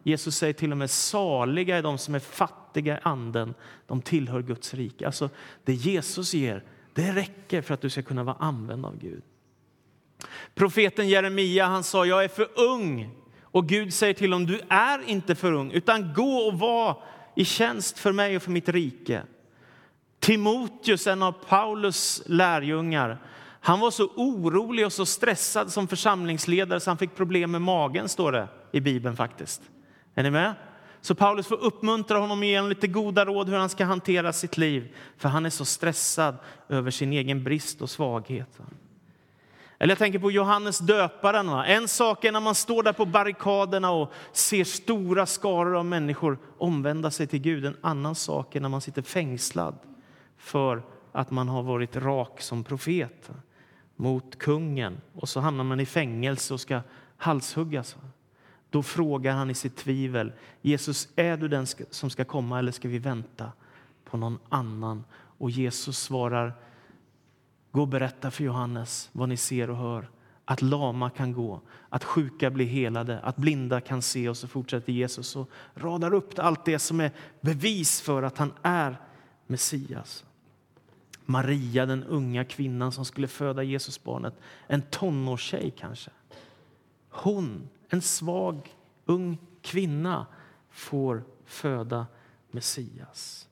Jesus 0.04 0.38
säger 0.38 0.54
till 0.54 0.72
och 0.72 0.78
med 0.78 0.90
saliga 0.90 1.78
är 1.78 1.84
de 1.84 1.98
som 1.98 2.16
är 2.16 2.20
fattiga 2.20 2.98
i 2.98 3.00
anden. 3.04 3.54
De 3.88 4.02
tillhör 4.02 4.42
Guds 4.42 4.74
rike. 4.74 5.06
Alltså, 5.06 5.30
det 5.64 5.74
Jesus 5.74 6.34
ger, 6.34 6.64
det 6.94 7.12
räcker 7.12 7.62
för 7.62 7.74
att 7.74 7.82
du 7.82 7.90
ska 7.90 8.02
kunna 8.02 8.24
vara 8.24 8.38
använd 8.40 8.86
av 8.86 8.98
Gud. 8.98 9.24
Profeten 10.56 11.10
Jeremia 11.10 11.66
han 11.66 11.84
sa, 11.84 12.06
jag 12.06 12.24
är 12.24 12.28
för 12.28 12.48
ung. 12.60 13.10
Och 13.42 13.68
Gud 13.68 13.94
säger 13.94 14.14
till 14.14 14.34
honom, 14.34 14.48
du 14.48 14.62
är 14.70 15.10
inte 15.10 15.36
för 15.36 15.54
ung, 15.54 15.72
utan 15.72 16.14
gå 16.14 16.38
och 16.38 16.60
var 16.60 17.04
i 17.36 17.46
tjänst 17.46 18.00
för 18.00 18.12
mig 18.12 18.36
och 18.36 18.44
för 18.44 18.52
mitt 18.52 18.70
rike. 18.70 19.24
Timoteus, 20.20 21.08
en 21.08 21.24
av 21.24 21.32
Paulus 21.32 22.24
lärjungar, 22.26 23.22
han 23.66 23.80
var 23.80 23.92
så 23.92 24.10
orolig 24.16 24.86
och 24.86 24.94
så 24.94 25.06
stressad 25.06 25.72
som 25.72 25.88
församlingsledare 25.88 26.80
så 26.80 26.90
han 26.90 26.98
fick 26.98 27.16
problem 27.16 27.52
med 27.52 27.62
magen, 27.62 28.10
står 28.10 28.32
det 28.32 28.48
i 28.72 28.82
Bibeln 28.82 29.16
faktiskt. 29.16 29.62
Är 30.16 30.24
ni 30.24 30.32
med? 30.32 30.54
Så 31.02 31.16
Paulus 31.16 31.48
får 31.48 31.64
uppmuntra 31.64 32.18
honom 32.18 32.40
och 32.40 32.46
ge 32.46 32.58
honom 32.58 32.70
lite 32.70 32.88
goda 32.88 33.26
råd 33.26 33.50
hur 33.50 33.58
han 33.58 33.70
ska 33.70 33.86
hantera 33.86 34.34
sitt 34.34 34.58
liv. 34.58 34.96
För 35.18 35.30
han 35.30 35.46
är 35.46 35.50
så 35.50 35.66
stressad 35.66 36.36
över 36.70 36.92
sin 36.92 37.14
egen 37.14 37.44
brist 37.44 37.82
och 37.82 37.90
svaghet. 37.90 38.60
Eller 39.80 39.92
jag 39.92 40.00
tänker 40.00 40.20
på 40.20 40.32
Johannes 40.32 40.80
döparen. 40.80 41.48
Va? 41.48 41.66
En 41.66 41.88
sak 41.88 42.26
är 42.26 42.32
när 42.32 42.40
man 42.40 42.56
står 42.56 42.84
där 42.84 42.94
på 42.94 43.06
barrikaderna 43.06 43.92
och 43.92 44.12
ser 44.32 44.64
stora 44.64 45.26
skaror 45.26 45.76
av 45.76 45.86
människor 45.86 46.38
omvända 46.58 47.12
sig 47.12 47.28
till 47.28 47.42
Gud. 47.42 47.66
En 47.66 47.78
annan 47.82 48.16
sak 48.16 48.56
är 48.56 48.60
när 48.60 48.70
man 48.70 48.82
sitter 48.82 49.02
fängslad 49.02 49.76
för 50.38 50.84
att 51.12 51.32
man 51.32 51.50
har 51.50 51.64
varit 51.64 51.96
rak 51.96 52.42
som 52.42 52.64
profet 52.64 53.32
mot 53.96 54.38
kungen 54.38 55.02
och 55.14 55.30
så 55.30 55.40
hamnar 55.40 55.64
man 55.64 55.80
i 55.80 55.86
fängelse 55.86 56.54
och 56.54 56.62
ska 56.62 56.82
halshuggas. 57.18 57.98
Då 58.70 58.84
frågar 58.84 59.34
han 59.34 59.50
i 59.50 59.54
sitt 59.54 59.76
tvivel, 59.76 60.34
Jesus, 60.62 61.08
är 61.16 61.38
du 61.38 61.48
den 61.48 61.68
som 61.90 62.10
ska 62.10 62.26
komma 62.26 62.60
eller 62.60 62.72
ska 62.72 62.88
vi 62.88 63.00
vänta 63.00 63.52
på 64.06 64.18
någon 64.18 64.40
annan? 64.50 65.04
Och 65.38 65.52
Jesus 65.52 66.00
svarar, 66.00 66.54
gå 67.72 67.82
och 67.82 67.88
berätta 67.88 68.32
för 68.32 68.44
Johannes 68.44 69.10
vad 69.12 69.30
ni 69.30 69.38
ser 69.38 69.70
och 69.70 69.78
hör. 69.78 70.10
Att 70.46 70.62
lama 70.62 71.10
kan 71.10 71.34
gå, 71.34 71.62
att 71.90 72.04
sjuka 72.04 72.50
blir 72.50 72.66
helade, 72.66 73.20
att 73.20 73.38
blinda 73.38 73.82
kan 73.82 74.02
se. 74.02 74.30
Och 74.30 74.38
så 74.38 74.48
fortsätter 74.48 74.94
Jesus 74.94 75.36
och 75.36 75.50
radar 75.74 76.14
upp 76.14 76.40
allt 76.40 76.66
det 76.66 76.80
som 76.80 77.00
är 77.00 77.12
bevis 77.42 78.02
för 78.02 78.24
att 78.24 78.38
han 78.38 78.54
är 78.62 78.98
Messias. 79.48 80.26
Maria, 81.26 81.86
den 81.86 82.04
unga 82.04 82.46
kvinnan 82.46 82.92
som 82.92 83.06
skulle 83.06 83.28
föda 83.28 83.64
Jesusbarnet, 83.64 84.34
en 84.68 84.82
tonårstjej 84.82 85.74
kanske. 85.78 86.12
Hon, 87.10 87.70
en 87.90 88.02
svag 88.02 88.76
ung 89.06 89.38
kvinna, 89.62 90.26
får 90.70 91.24
föda 91.46 92.06
Messias. 92.52 93.48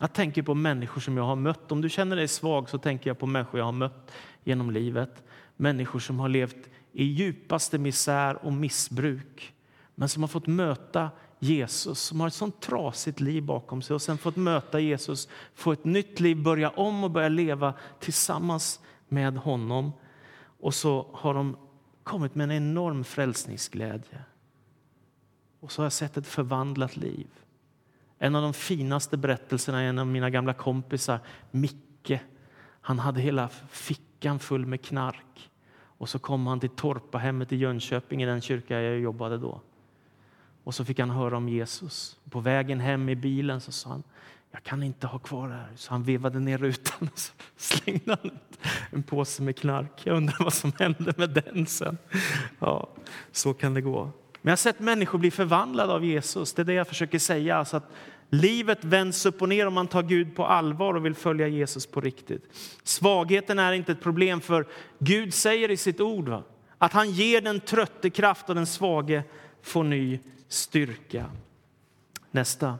Jag 0.00 0.12
tänker 0.12 0.42
på 0.42 0.54
människor 0.54 1.00
som 1.00 1.16
jag 1.16 1.24
har 1.24 1.36
mött. 1.36 1.72
Om 1.72 1.80
du 1.80 1.88
känner 1.88 2.16
dig 2.16 2.28
svag 2.28 2.68
så 2.68 2.78
tänker 2.78 3.10
jag 3.10 3.18
på 3.18 3.26
människor 3.26 3.58
jag 3.60 3.64
har 3.64 3.72
mött 3.72 4.12
genom 4.44 4.70
livet. 4.70 5.22
Människor 5.56 5.98
som 5.98 6.20
har 6.20 6.28
levt 6.28 6.68
i 6.92 7.04
djupaste 7.04 7.78
misär 7.78 8.44
och 8.44 8.52
missbruk 8.52 9.54
men 9.94 10.08
som 10.08 10.22
har 10.22 10.28
fått 10.28 10.46
möta 10.46 11.10
Jesus, 11.42 12.00
som 12.00 12.20
har 12.20 12.26
ett 12.28 12.34
sånt 12.34 12.60
trasigt 12.60 13.20
liv 13.20 13.42
bakom 13.42 13.82
sig 13.82 13.94
och 13.94 14.02
sen 14.02 14.18
fått 14.18 14.36
möta 14.36 14.80
Jesus, 14.80 15.28
få 15.54 15.72
ett 15.72 15.84
nytt 15.84 16.20
liv, 16.20 16.42
börja 16.42 16.70
om 16.70 17.04
och 17.04 17.10
börja 17.10 17.28
leva 17.28 17.74
tillsammans 17.98 18.80
med 19.08 19.36
honom. 19.36 19.92
Och 20.60 20.74
så 20.74 21.06
har 21.12 21.34
de 21.34 21.56
kommit 22.02 22.34
med 22.34 22.44
en 22.44 22.50
enorm 22.50 23.04
frälsningsglädje. 23.04 24.24
Och 25.60 25.72
så 25.72 25.82
har 25.82 25.84
jag 25.84 25.92
sett 25.92 26.16
ett 26.16 26.26
förvandlat 26.26 26.96
liv. 26.96 27.26
En 28.18 28.34
av 28.34 28.42
de 28.42 28.54
finaste 28.54 29.16
berättelserna 29.16 29.80
är 29.80 29.88
en 29.88 29.98
av 29.98 30.06
mina 30.06 30.30
gamla 30.30 30.54
kompisar, 30.54 31.20
Micke. 31.50 32.20
Han 32.80 32.98
hade 32.98 33.20
hela 33.20 33.48
fickan 33.70 34.38
full 34.38 34.66
med 34.66 34.82
knark. 34.82 35.50
Och 35.72 36.08
så 36.08 36.18
kom 36.18 36.46
han 36.46 36.60
till 36.60 36.70
Torpahemmet 36.70 37.52
i 37.52 37.56
Jönköping, 37.56 38.22
i 38.22 38.26
den 38.26 38.40
kyrka 38.40 38.80
jag 38.80 38.98
jobbade 38.98 39.38
då. 39.38 39.60
Och 40.70 40.74
så 40.74 40.84
fick 40.84 40.98
han 40.98 41.10
höra 41.10 41.36
om 41.36 41.48
Jesus. 41.48 42.16
På 42.30 42.40
vägen 42.40 42.80
hem 42.80 43.08
i 43.08 43.16
bilen 43.16 43.60
så 43.60 43.72
sa 43.72 43.90
han, 43.90 44.02
jag 44.50 44.62
kan 44.62 44.82
inte 44.82 45.06
ha 45.06 45.18
kvar 45.18 45.48
det 45.48 45.54
här. 45.54 45.70
Så 45.76 45.90
han 45.90 46.02
vevade 46.02 46.40
ner 46.40 46.58
rutan 46.58 47.08
och 47.12 47.18
så 47.18 47.32
slängde 47.56 48.18
han 48.22 48.30
ut 48.30 48.68
en 48.90 49.02
påse 49.02 49.42
med 49.42 49.56
knark. 49.56 50.00
Jag 50.04 50.16
undrar 50.16 50.44
vad 50.44 50.52
som 50.52 50.72
hände 50.78 51.12
med 51.16 51.30
den 51.30 51.66
sen. 51.66 51.98
Ja, 52.58 52.88
så 53.32 53.54
kan 53.54 53.74
det 53.74 53.80
gå. 53.80 54.02
Men 54.02 54.10
jag 54.42 54.50
har 54.50 54.56
sett 54.56 54.80
människor 54.80 55.18
bli 55.18 55.30
förvandlade 55.30 55.92
av 55.92 56.04
Jesus. 56.04 56.52
Det 56.52 56.62
är 56.62 56.66
det 56.66 56.72
jag 56.72 56.88
försöker 56.88 57.18
säga. 57.18 57.56
Alltså 57.56 57.76
att 57.76 57.90
livet 58.28 58.84
vänds 58.84 59.26
upp 59.26 59.42
och 59.42 59.48
ner 59.48 59.66
om 59.66 59.74
man 59.74 59.86
tar 59.86 60.02
Gud 60.02 60.36
på 60.36 60.46
allvar 60.46 60.94
och 60.94 61.04
vill 61.04 61.14
följa 61.14 61.48
Jesus 61.48 61.86
på 61.86 62.00
riktigt. 62.00 62.44
Svagheten 62.82 63.58
är 63.58 63.72
inte 63.72 63.92
ett 63.92 64.02
problem, 64.02 64.40
för 64.40 64.66
Gud 64.98 65.34
säger 65.34 65.70
i 65.70 65.76
sitt 65.76 66.00
ord 66.00 66.28
va? 66.28 66.42
att 66.78 66.92
han 66.92 67.10
ger 67.10 67.40
den 67.40 67.60
trötte 67.60 68.10
kraft 68.10 68.48
och 68.48 68.54
den 68.54 68.66
svage 68.66 69.22
får 69.62 69.84
ny 69.84 70.18
styrka. 70.50 71.26
Nästa. 72.30 72.78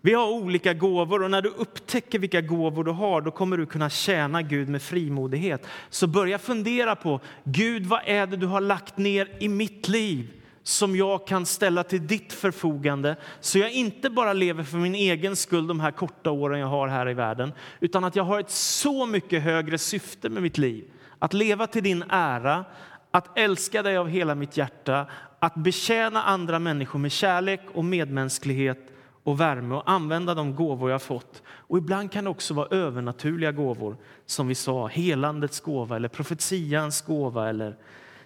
Vi 0.00 0.14
har 0.14 0.30
olika 0.30 0.74
gåvor 0.74 1.22
och 1.22 1.30
när 1.30 1.42
du 1.42 1.48
upptäcker 1.48 2.18
vilka 2.18 2.40
gåvor 2.40 2.84
du 2.84 2.90
har 2.90 3.20
då 3.20 3.30
kommer 3.30 3.56
du 3.56 3.66
kunna 3.66 3.90
tjäna 3.90 4.42
Gud 4.42 4.68
med 4.68 4.82
frimodighet. 4.82 5.66
Så 5.90 6.06
börja 6.06 6.38
fundera 6.38 6.96
på 6.96 7.20
Gud, 7.44 7.86
vad 7.86 8.00
är 8.04 8.26
det 8.26 8.36
du 8.36 8.46
har 8.46 8.60
lagt 8.60 8.98
ner 8.98 9.28
i 9.38 9.48
mitt 9.48 9.88
liv 9.88 10.32
som 10.62 10.96
jag 10.96 11.26
kan 11.26 11.46
ställa 11.46 11.82
till 11.82 12.06
ditt 12.06 12.32
förfogande 12.32 13.16
så 13.40 13.58
jag 13.58 13.72
inte 13.72 14.10
bara 14.10 14.32
lever 14.32 14.62
för 14.62 14.78
min 14.78 14.94
egen 14.94 15.36
skull 15.36 15.66
de 15.66 15.80
här 15.80 15.90
korta 15.90 16.30
åren 16.30 16.60
jag 16.60 16.66
har 16.66 16.88
här 16.88 17.08
i 17.08 17.14
världen 17.14 17.52
utan 17.80 18.04
att 18.04 18.16
jag 18.16 18.24
har 18.24 18.40
ett 18.40 18.50
så 18.50 19.06
mycket 19.06 19.42
högre 19.42 19.78
syfte 19.78 20.28
med 20.28 20.42
mitt 20.42 20.58
liv. 20.58 20.84
Att 21.18 21.32
leva 21.32 21.66
till 21.66 21.82
din 21.82 22.04
ära, 22.08 22.64
att 23.14 23.38
älska 23.38 23.82
dig 23.82 23.96
av 23.96 24.08
hela 24.08 24.34
mitt 24.34 24.56
hjärta, 24.56 25.06
att 25.38 25.54
betjäna 25.54 26.22
andra 26.22 26.58
människor 26.58 26.98
med 26.98 27.12
kärlek 27.12 27.60
och 27.74 27.84
medmänsklighet 27.84 28.78
och 29.22 29.40
värme 29.40 29.74
och 29.74 29.90
använda 29.90 30.34
de 30.34 30.54
gåvor 30.54 30.90
jag 30.90 31.02
fått. 31.02 31.42
Och 31.46 31.78
ibland 31.78 32.12
kan 32.12 32.24
det 32.24 32.30
också 32.30 32.54
vara 32.54 32.76
övernaturliga 32.76 33.52
gåvor, 33.52 33.96
som 34.26 34.48
vi 34.48 34.54
sa, 34.54 34.86
helandets 34.86 35.60
gåva 35.60 35.96
eller 35.96 36.08
profetians 36.08 37.02
gåva 37.02 37.48
eller 37.48 37.76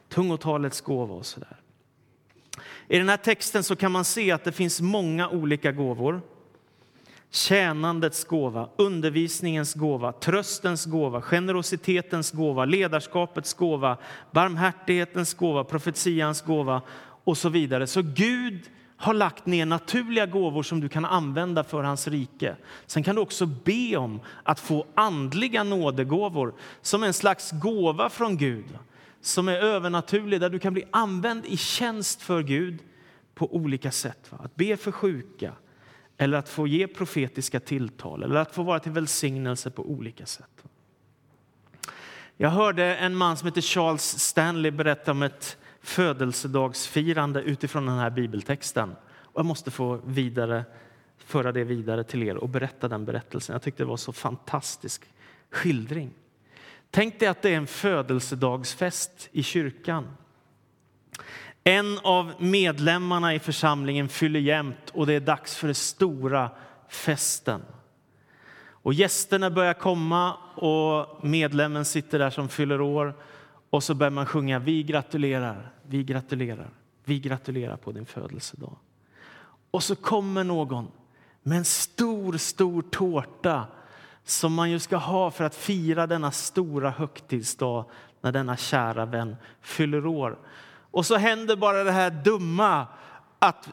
tungotalets 0.09 0.81
gåva 0.81 1.15
och 1.15 1.27
så 1.27 1.41
där. 1.41 1.57
I 2.89 2.99
den 2.99 3.09
här 3.09 3.17
texten 3.17 3.65
så 3.65 3.77
kan 3.77 3.93
man 3.93 4.05
se 4.05 4.33
att 4.33 4.45
det 4.45 4.53
finns 4.53 4.81
många 4.81 5.29
olika 5.29 5.73
gåvor. 5.73 6.21
Tjänandets 7.31 8.25
gåva, 8.25 8.69
undervisningens 8.77 9.75
gåva, 9.75 10.13
tröstens 10.13 10.87
gåva, 10.87 11.23
generositetens 11.23 12.31
gåva, 12.31 12.65
ledarskapets 12.65 13.55
gåva, 13.55 13.97
barmhärtighetens 14.31 15.35
gåva, 15.35 15.65
profetians 15.65 16.43
gåva 16.43 16.83
och 17.25 17.39
så 17.39 17.49
vidare. 17.49 17.87
Så 17.87 18.03
Gud 18.03 18.71
har 18.97 19.15
lagt 19.15 19.47
ner 19.47 19.67
naturliga 19.67 20.27
gåvor 20.27 20.63
som 20.63 20.81
du 20.81 20.89
kan 20.89 21.05
använda 21.05 21.65
för 21.65 21.83
hans 21.83 22.09
rike. 22.09 22.57
Sen 22.87 23.03
kan 23.03 23.15
du 23.15 23.21
också 23.21 23.47
be 23.47 23.97
om 23.97 24.21
att 24.43 24.61
få 24.61 24.87
andliga 24.95 25.63
nådegåvor 25.63 26.55
som 26.83 27.03
en 27.03 27.13
slags 27.13 27.51
gåva 27.51 28.11
från 28.11 28.37
Gud 28.37 28.79
som 29.21 29.49
är 29.49 29.57
övernaturlig, 29.57 30.41
där 30.41 30.51
du 30.51 30.59
kan 30.59 30.73
bli 30.73 30.85
använd 30.91 31.47
i 31.47 31.57
tjänst 31.57 32.23
för 32.23 32.43
Gud 32.43 32.79
på 33.35 33.55
olika 33.55 33.91
sätt. 33.91 34.31
Att 34.31 34.57
be 34.57 34.77
för 34.77 34.93
sjuka, 34.93 35.53
eller 36.19 36.39
att 36.39 36.49
få 36.49 36.67
ge 36.67 36.87
profetiska 36.87 37.61
tilltal 37.61 38.23
eller 38.23 38.37
att 38.37 38.55
få 38.55 38.63
vara 38.63 38.81
till 38.81 38.93
välsignelse 38.93 39.71
på 39.71 39.91
olika 39.91 40.27
sätt. 40.27 40.65
Jag 42.37 42.51
hörde 42.51 42.97
en 42.97 43.17
man 43.17 43.37
som 43.37 43.47
heter 43.47 43.61
Charles 43.61 44.19
Stanley 44.19 44.71
berätta 44.71 45.11
om 45.11 45.23
ett 45.23 45.57
födelsedagsfirande 45.81 47.43
utifrån 47.43 47.87
den 47.87 47.99
här 47.99 48.11
bibeltexten. 48.11 48.97
Och 49.09 49.39
jag 49.39 49.47
måste 49.47 49.71
få 49.71 50.01
vidare, 50.05 50.65
föra 51.19 51.53
det 51.53 51.65
vidare 51.65 52.05
till 52.05 52.23
er 52.23 52.37
och 52.37 52.49
berätta 52.49 52.89
den 52.89 53.05
berättelsen. 53.05 53.53
Jag 53.53 53.63
tyckte 53.63 53.83
det 53.83 53.87
var 53.89 53.97
så 53.97 54.13
fantastisk 54.13 55.03
skildring. 55.51 56.11
Tänk 56.91 57.21
dig 57.21 57.29
att 57.29 57.43
det 57.43 57.51
är 57.51 57.57
en 57.57 57.67
födelsedagsfest 57.67 59.29
i 59.33 59.43
kyrkan. 59.43 60.07
En 61.69 61.99
av 61.99 62.33
medlemmarna 62.39 63.35
i 63.35 63.39
församlingen 63.39 64.09
fyller 64.09 64.41
jämnt 64.41 64.91
och 64.93 65.07
det 65.07 65.13
är 65.13 65.21
dags 65.21 65.57
för 65.57 65.67
den 65.69 65.75
stora 65.75 66.51
festen. 66.89 67.63
Och 68.59 68.95
gästerna 68.95 69.51
börjar 69.51 69.75
komma 69.75 70.35
och 70.55 71.25
medlemmen 71.25 71.85
sitter 71.85 72.19
där 72.19 72.31
som 72.31 72.49
fyller 72.49 72.81
år 72.81 73.15
och 73.71 73.83
så 73.83 73.95
börjar 73.95 74.11
man 74.11 74.27
sjunga 74.27 74.59
Vi 74.59 74.83
gratulerar, 74.83 75.73
vi 75.87 76.05
gratulerar, 76.05 76.71
vi 77.05 77.19
gratulerar 77.19 77.77
på 77.77 77.93
din 77.93 78.07
födelsedag. 78.07 78.77
Och 79.71 79.83
så 79.83 79.97
kommer 79.97 80.45
någon 80.45 80.89
med 81.43 81.59
en 81.59 81.65
stor, 81.65 82.37
stor 82.37 82.83
tårta 82.83 83.67
som 84.25 84.55
man 84.55 84.71
ju 84.71 84.79
ska 84.79 84.97
ha 84.97 85.31
för 85.31 85.45
att 85.45 85.55
fira 85.55 86.07
denna 86.07 86.31
stora 86.31 86.91
högtidsdag 86.91 87.85
när 88.21 88.33
denna 88.33 88.57
kära 88.57 89.07
vän 89.07 89.37
fyller 89.61 90.07
år. 90.07 90.39
Och 90.91 91.07
så 91.07 91.17
händer 91.17 91.57
bara 91.57 91.85
det 91.85 91.93
här 91.93 92.11
dumma 92.11 92.87
att 93.39 93.69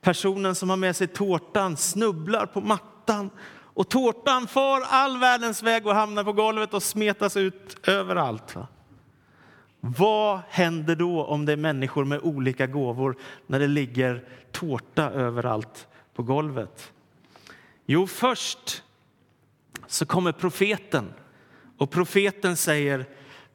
personen 0.00 0.54
som 0.54 0.70
har 0.70 0.76
med 0.76 0.96
sig 0.96 1.06
tårtan 1.06 1.76
snubblar 1.76 2.46
på 2.46 2.60
mattan 2.60 3.30
och 3.78 3.88
tårtan 3.88 4.46
far 4.46 4.82
all 4.88 5.18
världens 5.18 5.62
väg 5.62 5.86
och 5.86 5.94
hamnar 5.94 6.24
på 6.24 6.32
golvet 6.32 6.74
och 6.74 6.82
smetas 6.82 7.36
ut 7.36 7.88
överallt. 7.88 8.56
Va? 8.56 8.66
Vad 9.80 10.40
händer 10.48 10.96
då 10.96 11.24
om 11.24 11.46
det 11.46 11.52
är 11.52 11.56
människor 11.56 12.04
med 12.04 12.20
olika 12.22 12.66
gåvor 12.66 13.16
när 13.46 13.58
det 13.58 13.66
ligger 13.66 14.24
tårta 14.52 15.10
överallt 15.10 15.88
på 16.14 16.22
golvet? 16.22 16.92
Jo, 17.86 18.06
först 18.06 18.82
så 19.86 20.06
kommer 20.06 20.32
profeten 20.32 21.12
och 21.78 21.90
profeten 21.90 22.56
säger 22.56 23.06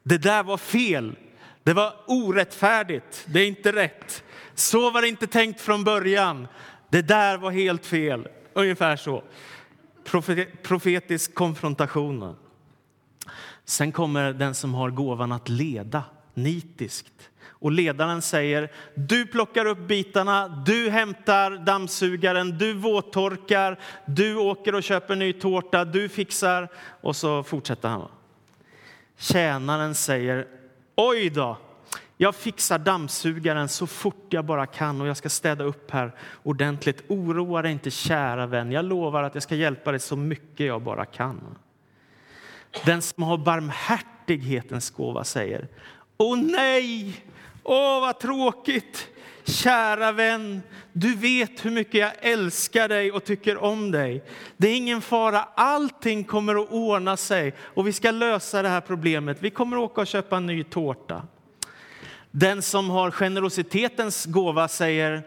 det 0.02 0.18
där 0.18 0.42
var 0.42 0.56
fel. 0.56 1.16
Det 1.64 1.72
var 1.72 1.94
orättfärdigt. 2.06 3.24
Det 3.26 3.40
är 3.40 3.46
inte 3.46 3.72
rätt. 3.72 4.24
Så 4.54 4.90
var 4.90 5.02
det 5.02 5.08
inte 5.08 5.26
tänkt 5.26 5.60
från 5.60 5.84
början. 5.84 6.48
Det 6.88 7.02
där 7.02 7.38
var 7.38 7.50
helt 7.50 7.86
fel. 7.86 8.28
Ungefär 8.52 8.96
så. 8.96 9.22
Profetisk 10.62 11.34
konfrontation. 11.34 12.36
Sen 13.64 13.92
kommer 13.92 14.32
den 14.32 14.54
som 14.54 14.74
har 14.74 14.90
gåvan 14.90 15.32
att 15.32 15.48
leda 15.48 16.02
nitiskt. 16.34 17.30
Och 17.46 17.72
ledaren 17.72 18.22
säger 18.22 18.72
du 18.94 19.26
plockar 19.26 19.66
upp 19.66 19.78
bitarna, 19.78 20.48
du 20.48 20.90
hämtar 20.90 21.50
dammsugaren, 21.50 22.58
du 22.58 22.74
våttorkar, 22.74 23.78
du 24.06 24.36
åker 24.36 24.74
och 24.74 24.82
köper 24.82 25.16
ny 25.16 25.32
tårta, 25.32 25.84
du 25.84 26.08
fixar 26.08 26.68
och 27.00 27.16
så 27.16 27.42
fortsätter 27.42 27.88
han. 27.88 28.08
Tjänaren 29.18 29.94
säger 29.94 30.46
Oj 30.96 31.30
då, 31.30 31.56
jag 32.16 32.34
fixar 32.34 32.78
dammsugaren 32.78 33.68
så 33.68 33.86
fort 33.86 34.26
jag 34.28 34.44
bara 34.44 34.66
kan 34.66 35.00
och 35.00 35.06
jag 35.06 35.16
ska 35.16 35.28
städa 35.28 35.64
upp 35.64 35.90
här 35.90 36.12
ordentligt. 36.42 37.02
Oroa 37.08 37.62
dig 37.62 37.72
inte 37.72 37.90
kära 37.90 38.46
vän, 38.46 38.72
jag 38.72 38.84
lovar 38.84 39.22
att 39.22 39.34
jag 39.34 39.42
ska 39.42 39.54
hjälpa 39.54 39.90
dig 39.90 40.00
så 40.00 40.16
mycket 40.16 40.66
jag 40.66 40.82
bara 40.82 41.04
kan. 41.04 41.58
Den 42.84 43.02
som 43.02 43.22
har 43.22 43.38
barmhärtighetens 43.38 44.90
gåva 44.90 45.24
säger 45.24 45.68
Åh 46.16 46.38
nej, 46.38 47.24
åh 47.62 48.00
vad 48.00 48.20
tråkigt. 48.20 49.08
Kära 49.44 50.12
vän, 50.12 50.62
du 50.92 51.14
vet 51.16 51.64
hur 51.64 51.70
mycket 51.70 51.94
jag 52.00 52.12
älskar 52.20 52.88
dig 52.88 53.12
och 53.12 53.24
tycker 53.24 53.56
om 53.56 53.90
dig. 53.90 54.24
Det 54.56 54.68
är 54.68 54.76
ingen 54.76 55.00
fara, 55.00 55.48
allting 55.54 56.24
kommer 56.24 56.62
att 56.62 56.70
ordna 56.70 57.16
sig 57.16 57.54
och 57.60 57.86
vi 57.86 57.92
ska 57.92 58.10
lösa 58.10 58.62
det 58.62 58.68
här 58.68 58.80
problemet. 58.80 59.36
Vi 59.40 59.50
kommer 59.50 59.76
att 59.76 59.82
åka 59.82 60.00
och 60.00 60.06
köpa 60.06 60.36
en 60.36 60.46
ny 60.46 60.64
tårta. 60.64 61.22
Den 62.30 62.62
som 62.62 62.90
har 62.90 63.10
generositetens 63.10 64.24
gåva 64.24 64.68
säger 64.68 65.22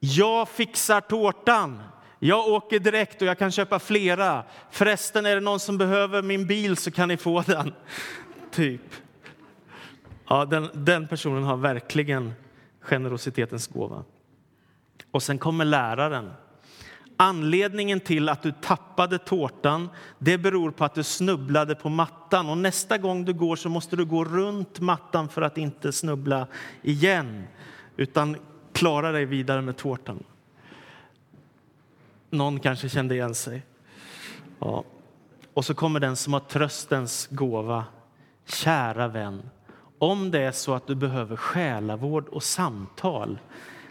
jag 0.00 0.48
fixar 0.48 1.00
tårtan. 1.00 1.82
Jag 2.18 2.48
åker 2.48 2.78
direkt 2.78 3.22
och 3.22 3.28
jag 3.28 3.38
kan 3.38 3.52
köpa 3.52 3.78
flera. 3.78 4.44
Förresten, 4.70 5.26
är 5.26 5.34
det 5.34 5.40
någon 5.40 5.60
som 5.60 5.78
behöver 5.78 6.22
min 6.22 6.46
bil 6.46 6.76
så 6.76 6.90
kan 6.90 7.08
ni 7.08 7.16
få 7.16 7.42
den. 7.46 7.74
Typ. 8.50 8.82
Ja, 10.28 10.44
den, 10.44 10.68
den 10.72 11.08
personen 11.08 11.42
har 11.42 11.56
verkligen 11.56 12.32
generositetens 12.86 13.66
gåva. 13.66 14.04
Och 15.10 15.22
sen 15.22 15.38
kommer 15.38 15.64
läraren. 15.64 16.32
Anledningen 17.16 18.00
till 18.00 18.28
att 18.28 18.42
du 18.42 18.52
tappade 18.52 19.18
tårtan 19.18 19.88
det 20.18 20.38
beror 20.38 20.70
på 20.70 20.84
att 20.84 20.94
du 20.94 21.02
snubblade 21.02 21.74
på 21.74 21.88
mattan. 21.88 22.48
Och 22.48 22.58
Nästa 22.58 22.98
gång 22.98 23.24
du 23.24 23.32
går 23.32 23.56
så 23.56 23.68
måste 23.68 23.96
du 23.96 24.04
gå 24.04 24.24
runt 24.24 24.80
mattan 24.80 25.28
för 25.28 25.42
att 25.42 25.58
inte 25.58 25.92
snubbla 25.92 26.46
igen. 26.82 27.44
Utan 27.96 28.36
klara 28.72 29.12
dig 29.12 29.24
vidare 29.24 29.62
med 29.62 29.76
tårtan. 29.76 30.24
Någon 32.30 32.60
kanske 32.60 32.88
kände 32.88 33.14
igen 33.14 33.34
sig. 33.34 33.62
Ja. 34.58 34.84
Och 35.54 35.64
så 35.64 35.74
kommer 35.74 36.00
den 36.00 36.16
som 36.16 36.32
har 36.32 36.40
tröstens 36.40 37.28
gåva. 37.30 37.84
Kära 38.46 39.08
vän, 39.08 39.50
om 39.98 40.30
det 40.30 40.40
är 40.40 40.52
så 40.52 40.74
att 40.74 40.86
du 40.86 40.94
behöver 40.94 41.36
själavård 41.36 42.28
och 42.28 42.42
samtal 42.42 43.38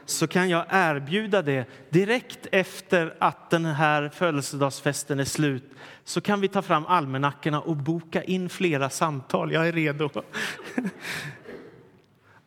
så 0.06 0.28
kan 0.28 0.50
jag 0.50 0.66
erbjuda 0.70 1.42
det 1.42 1.66
direkt 1.90 2.48
efter 2.52 3.16
att 3.20 3.50
den 3.50 3.66
här 3.66 4.10
födelsedagsfesten 4.10 5.20
är 5.20 5.26
slut. 5.26 5.72
Så 6.04 6.22
kan 6.22 6.42
vi 6.42 6.48
ta 6.48 6.62
fram 6.62 6.86
almanackorna 6.86 7.62
och 7.62 7.76
boka 7.76 8.24
in 8.24 8.50
flera 8.50 8.90
samtal. 8.90 9.52
Jag 9.52 9.68
är 9.68 9.72
redo. 9.72 10.10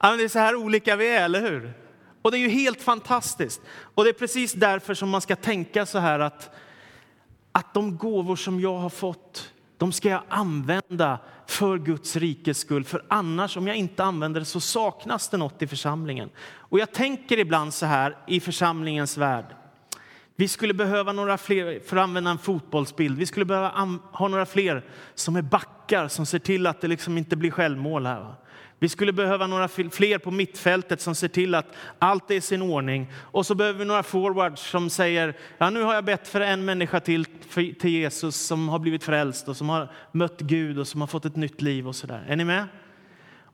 det 0.01 0.07
är 0.07 0.29
så 0.29 0.39
här 0.39 0.55
olika 0.55 0.97
vi 0.97 1.09
är, 1.09 1.25
eller 1.25 1.41
hur? 1.41 1.73
Och 2.23 2.31
det 2.31 2.37
är 2.37 2.41
ju 2.41 2.49
helt 2.49 2.83
fantastiskt. 2.83 3.61
Och 3.95 4.05
det 4.05 4.11
är 4.11 4.15
precis 4.15 4.53
därför 4.53 4.95
som 4.95 5.09
man 5.09 5.21
ska 5.21 5.37
tänka 5.37 5.87
så 5.87 5.99
här 5.99 6.21
att, 6.21 6.51
att 7.53 7.75
de 7.75 7.97
gåvor 7.97 8.37
som 8.37 8.61
jag 8.61 8.79
har 8.79 8.91
fått 8.91 9.53
de 9.79 9.93
ska 9.93 10.09
jag 10.09 10.23
använda 10.29 11.19
för 11.49 11.79
Guds 11.79 12.17
rikes 12.17 12.59
skull. 12.59 12.85
För 12.85 13.05
annars, 13.09 13.57
om 13.57 13.67
jag 13.67 13.77
inte 13.77 14.05
använder 14.05 14.41
det, 14.41 14.47
så 14.47 14.61
saknas 14.61 15.29
det 15.29 15.37
något 15.37 15.63
i 15.63 15.67
församlingen. 15.67 16.31
Och 16.55 16.79
jag 16.79 16.93
tänker 16.93 17.39
ibland 17.39 17.75
så 17.75 17.87
här 17.87 18.17
i 18.27 18.41
församlingens 18.41 19.17
värld. 19.17 19.45
Vi 20.37 20.49
skulle 20.49 20.75
behöva 20.75 21.13
några 21.13 21.39
fler, 21.39 21.81
för 21.81 21.97
att 21.97 22.03
använda 22.03 22.31
en 22.31 22.39
fotbollsbild, 22.39 23.19
vi 23.19 23.27
skulle 23.27 23.47
behöva 23.47 23.99
ha 24.13 24.29
några 24.29 24.47
fler 24.47 24.85
som 25.15 25.37
är 25.37 25.43
backar 25.43 26.09
som 26.09 26.27
ser 26.27 26.39
till 26.39 26.67
att 26.67 26.81
det 26.81 26.89
liksom 26.89 27.19
inte 27.19 27.37
blir 27.37 27.51
självmål 27.51 28.07
här. 28.07 28.21
Va? 28.21 28.37
Vi 28.79 28.89
skulle 28.89 29.13
behöva 29.13 29.47
några 29.47 29.69
fler 29.69 30.19
på 30.19 30.31
mittfältet 30.31 31.01
som 31.01 31.15
ser 31.15 31.29
till 31.29 31.55
att 31.55 31.67
allt 31.99 32.31
är 32.31 32.35
i 32.35 32.41
sin 32.41 32.63
ordning. 32.63 33.13
Och 33.15 33.47
så 33.47 33.55
behöver 33.55 33.79
vi 33.79 33.85
några 33.85 34.03
forwards 34.03 34.71
som 34.71 34.91
säger 34.91 35.37
ja, 35.59 35.71
nu 35.71 35.83
har 35.83 35.95
jag 35.95 36.05
bett 36.05 36.29
för 36.29 36.41
en 36.41 36.65
människa 36.65 37.01
till, 37.01 37.25
till 37.55 37.91
Jesus 37.91 38.37
som 38.37 38.69
har 38.69 38.79
blivit 38.79 39.05
frälst 39.05 39.49
och 39.49 39.57
som 39.57 39.69
har 39.69 39.93
mött 40.13 40.41
Gud 40.41 40.79
och 40.79 40.89
som 40.89 41.01
har 41.01 41.09
fått 41.09 41.25
ett 41.25 41.37
nytt 41.37 41.63
liv. 41.63 41.89
och 41.89 41.97
så 41.97 42.07
där. 42.07 42.25
Är 42.29 42.37
ni 42.37 42.45
med? 42.45 42.67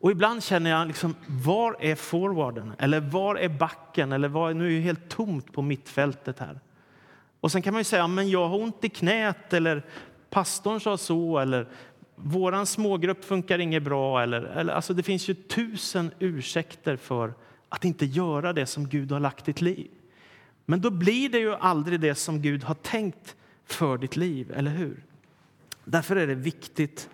Och 0.05 0.11
ibland 0.11 0.45
känner 0.45 0.71
jag, 0.71 0.89
liksom, 0.89 1.15
var 1.27 1.77
är 1.81 1.95
forwarden? 1.95 2.73
Eller 2.79 3.01
var 3.01 3.37
är 3.37 3.49
backen? 3.49 4.13
Eller 4.13 4.29
var, 4.29 4.55
nu 4.55 4.67
är 4.67 4.77
det 4.77 4.81
helt 4.81 5.09
tomt 5.09 5.53
på 5.53 5.63
mittfältet 5.63 6.39
här. 6.39 6.61
Och 7.41 7.53
sen 7.53 7.63
kan 7.63 7.73
man 7.75 7.81
ju 7.81 7.85
säga, 7.85 8.07
men 8.07 8.31
jag 8.31 8.49
har 8.49 8.63
ont 8.63 8.85
i 8.85 8.89
knät 8.89 9.53
eller 9.53 9.83
pastorn 10.31 10.81
sa 10.81 10.97
så 10.97 11.39
eller 11.39 11.69
våran 12.17 12.67
smågrupp 12.67 13.25
funkar 13.25 13.59
inget 13.59 13.83
bra. 13.83 14.23
Eller, 14.23 14.43
eller, 14.43 14.73
alltså 14.73 14.95
det 14.95 15.03
finns 15.03 15.29
ju 15.29 15.35
tusen 15.35 16.11
ursäkter 16.19 16.97
för 16.97 17.35
att 17.69 17.85
inte 17.85 18.07
göra 18.07 18.53
det 18.53 18.67
som 18.67 18.89
Gud 18.89 19.13
har 19.13 19.21
lagt 19.21 19.45
ditt 19.45 19.61
liv. 19.61 19.91
Men 20.67 20.81
då 20.81 20.91
blir 20.91 21.29
det 21.29 21.39
ju 21.39 21.55
aldrig 21.55 22.01
det 22.01 22.15
som 22.15 22.43
Gud 22.43 22.65
har 22.65 22.75
tänkt 22.75 23.37
för 23.65 23.99
ditt 23.99 24.17
liv, 24.17 24.53
eller 24.57 24.71
hur? 24.71 25.03
Därför 25.85 26.17
är 26.17 26.27
det 26.27 26.35
viktigt 26.35 27.09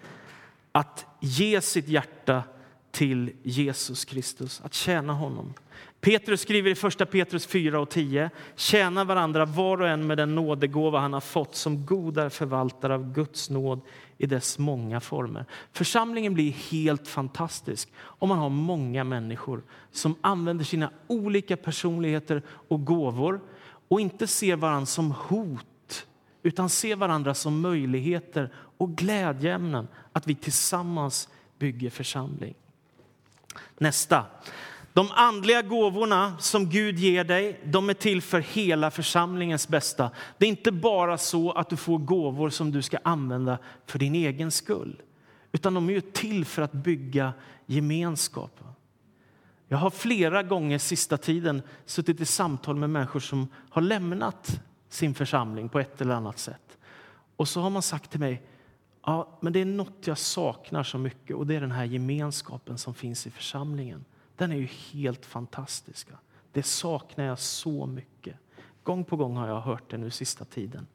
att 0.72 1.06
ge 1.20 1.60
sitt 1.60 1.88
hjärta 1.88 2.42
till 2.90 3.32
Jesus 3.42 4.04
Kristus, 4.04 4.60
att 4.64 4.74
tjäna 4.74 5.12
honom. 5.12 5.54
Petrus 6.00 6.40
skriver 6.40 6.70
i 6.70 7.02
1 7.02 7.10
Petrus 7.10 7.46
4 7.46 7.80
och 7.80 7.90
10. 7.90 8.30
Tjäna 8.56 9.04
varandra 9.04 9.44
var 9.44 9.80
och 9.80 9.88
en 9.88 10.06
med 10.06 10.18
den 10.18 10.34
nådegåva 10.34 10.98
han 10.98 11.12
har 11.12 11.20
fått 11.20 11.54
som 11.54 11.86
goda 11.86 12.30
förvaltare 12.30 12.94
av 12.94 13.12
Guds 13.12 13.50
nåd 13.50 13.80
i 14.20 14.26
dess 14.26 14.58
många 14.58 15.00
former. 15.00 15.44
Församlingen 15.72 16.34
blir 16.34 16.52
helt 16.52 17.08
fantastisk 17.08 17.92
om 17.98 18.28
man 18.28 18.38
har 18.38 18.48
många 18.48 19.04
människor 19.04 19.62
som 19.90 20.14
använder 20.20 20.64
sina 20.64 20.90
olika 21.06 21.56
personligheter 21.56 22.42
och 22.68 22.84
gåvor 22.84 23.40
och 23.88 24.00
inte 24.00 24.26
ser 24.26 24.56
varandra 24.56 24.86
som 24.86 25.10
hot 25.10 26.06
utan 26.42 26.68
ser 26.68 26.96
varandra 26.96 27.34
som 27.34 27.60
möjligheter 27.60 28.52
och 28.54 28.96
glädjeämnen 28.96 29.88
att 30.12 30.26
vi 30.26 30.34
tillsammans 30.34 31.28
bygger 31.58 31.90
församling. 31.90 32.54
Nästa. 33.78 34.26
De 34.92 35.08
andliga 35.10 35.62
gåvorna 35.62 36.38
som 36.38 36.68
Gud 36.68 36.98
ger 36.98 37.24
dig 37.24 37.60
de 37.64 37.90
är 37.90 37.94
till 37.94 38.22
för 38.22 38.40
hela 38.40 38.90
församlingens 38.90 39.68
bästa. 39.68 40.10
Det 40.38 40.46
är 40.46 40.50
inte 40.50 40.72
bara 40.72 41.18
så 41.18 41.52
att 41.52 41.68
du 41.68 41.76
får 41.76 41.98
gåvor 41.98 42.50
som 42.50 42.70
du 42.70 42.82
ska 42.82 42.98
använda 43.02 43.58
för 43.86 43.98
din 43.98 44.14
egen 44.14 44.50
skull 44.50 45.02
utan 45.52 45.74
de 45.74 45.90
är 45.90 46.00
till 46.00 46.44
för 46.44 46.62
att 46.62 46.72
bygga 46.72 47.32
gemenskap. 47.66 48.60
Jag 49.68 49.78
har 49.78 49.90
flera 49.90 50.42
gånger 50.42 50.78
sista 50.78 51.16
tiden 51.16 51.62
suttit 51.84 52.20
i 52.20 52.26
samtal 52.26 52.76
med 52.76 52.90
människor 52.90 53.20
som 53.20 53.48
har 53.70 53.82
lämnat 53.82 54.60
sin 54.88 55.14
församling 55.14 55.68
på 55.68 55.80
ett 55.80 56.00
eller 56.00 56.14
annat 56.14 56.38
sätt. 56.38 56.78
Och 57.36 57.48
så 57.48 57.60
har 57.60 57.70
man 57.70 57.82
sagt 57.82 58.10
till 58.10 58.20
mig 58.20 58.42
ja, 59.06 59.38
men 59.40 59.52
det 59.52 59.60
är 59.60 59.64
något 59.64 60.06
jag 60.06 60.18
saknar 60.18 60.82
så 60.82 60.98
mycket 60.98 61.36
och 61.36 61.46
det 61.46 61.56
är 61.56 61.60
den 61.60 61.70
här 61.70 61.84
gemenskapen 61.84 62.78
som 62.78 62.94
finns 62.94 63.26
i 63.26 63.30
församlingen 63.30 64.04
den 64.40 64.52
är 64.52 64.56
ju 64.56 64.68
helt 64.92 65.26
fantastisk. 65.26 66.08
Det 66.52 66.62
saknar 66.62 67.24
jag 67.24 67.38
så 67.38 67.86
mycket. 67.86 68.36
Gång 68.82 69.04
på 69.04 69.16
gång 69.16 69.36
har 69.36 69.48
jag 69.48 69.60
hört 69.60 69.90
det 69.90 69.98
nu 69.98 70.10
sista 70.10 70.44
tiden. 70.44 70.86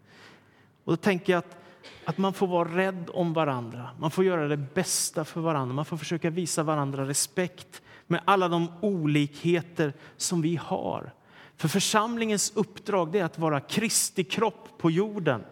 Och 0.84 0.94
då 0.94 0.98
tänker 0.98 1.34
jag 1.34 1.38
att, 1.38 1.58
att 2.06 2.18
man 2.18 2.34
får 2.34 2.48
vara 2.48 2.78
rädd 2.78 3.10
om 3.14 3.34
varandra. 3.34 3.90
Man 4.00 4.12
får 4.12 4.26
göra 4.26 4.48
det 4.48 4.58
bästa 4.58 5.26
för 5.26 5.42
varandra. 5.42 5.76
Man 5.76 5.86
får 5.86 5.98
försöka 5.98 6.30
visa 6.30 6.64
varandra 6.64 7.08
respekt 7.08 7.82
med 8.08 8.22
alla 8.26 8.48
de 8.48 8.72
olikheter 8.82 9.94
som 10.18 10.42
vi 10.42 10.56
har. 10.56 11.14
För 11.58 11.68
församlingens 11.68 12.52
uppdrag 12.56 13.16
är 13.16 13.24
att 13.24 13.40
vara 13.40 13.60
Kristi 13.60 14.24
kropp 14.24 14.70
på 14.78 14.92
jorden. 14.92 15.44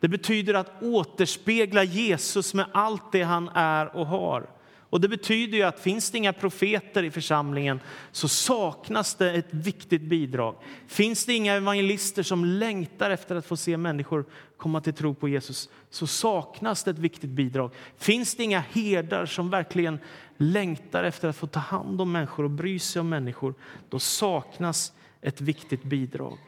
Det 0.00 0.08
betyder 0.08 0.54
att 0.54 0.82
återspegla 0.82 1.84
Jesus 1.84 2.54
med 2.54 2.66
allt 2.72 3.12
det 3.12 3.22
han 3.22 3.48
är 3.48 3.96
och 3.96 4.06
har. 4.06 4.46
Och 4.92 5.00
Det 5.00 5.08
betyder 5.08 5.58
ju 5.58 5.62
att 5.62 5.80
finns 5.80 6.10
det 6.10 6.18
inga 6.18 6.32
profeter 6.32 7.02
i 7.02 7.10
församlingen 7.10 7.80
så 8.10 8.28
saknas 8.28 9.14
det 9.14 9.32
ett 9.32 9.46
viktigt 9.50 10.02
bidrag. 10.02 10.56
Finns 10.86 11.26
det 11.26 11.34
inga 11.34 11.54
evangelister 11.54 12.22
som 12.22 12.44
längtar 12.44 13.10
efter 13.10 13.36
att 13.36 13.46
få 13.46 13.56
se 13.56 13.76
människor 13.76 14.24
komma 14.56 14.80
till 14.80 14.94
tro 14.94 15.14
på 15.14 15.28
Jesus 15.28 15.68
så 15.90 16.06
saknas 16.06 16.84
det 16.84 16.90
ett 16.90 16.98
viktigt 16.98 17.30
bidrag. 17.30 17.70
Finns 17.96 18.34
det 18.34 18.42
inga 18.42 18.60
herdar 18.60 19.26
som 19.26 19.50
verkligen 19.50 19.98
längtar 20.36 21.04
efter 21.04 21.28
att 21.28 21.36
få 21.36 21.46
ta 21.46 21.60
hand 21.60 22.00
om 22.00 22.12
människor 22.12 22.44
och 22.44 22.50
bry 22.50 22.78
sig 22.78 23.00
om 23.00 23.08
människor 23.08 23.54
då 23.88 23.98
saknas 23.98 24.92
ett 25.20 25.40
viktigt 25.40 25.82
bidrag. 25.82 26.38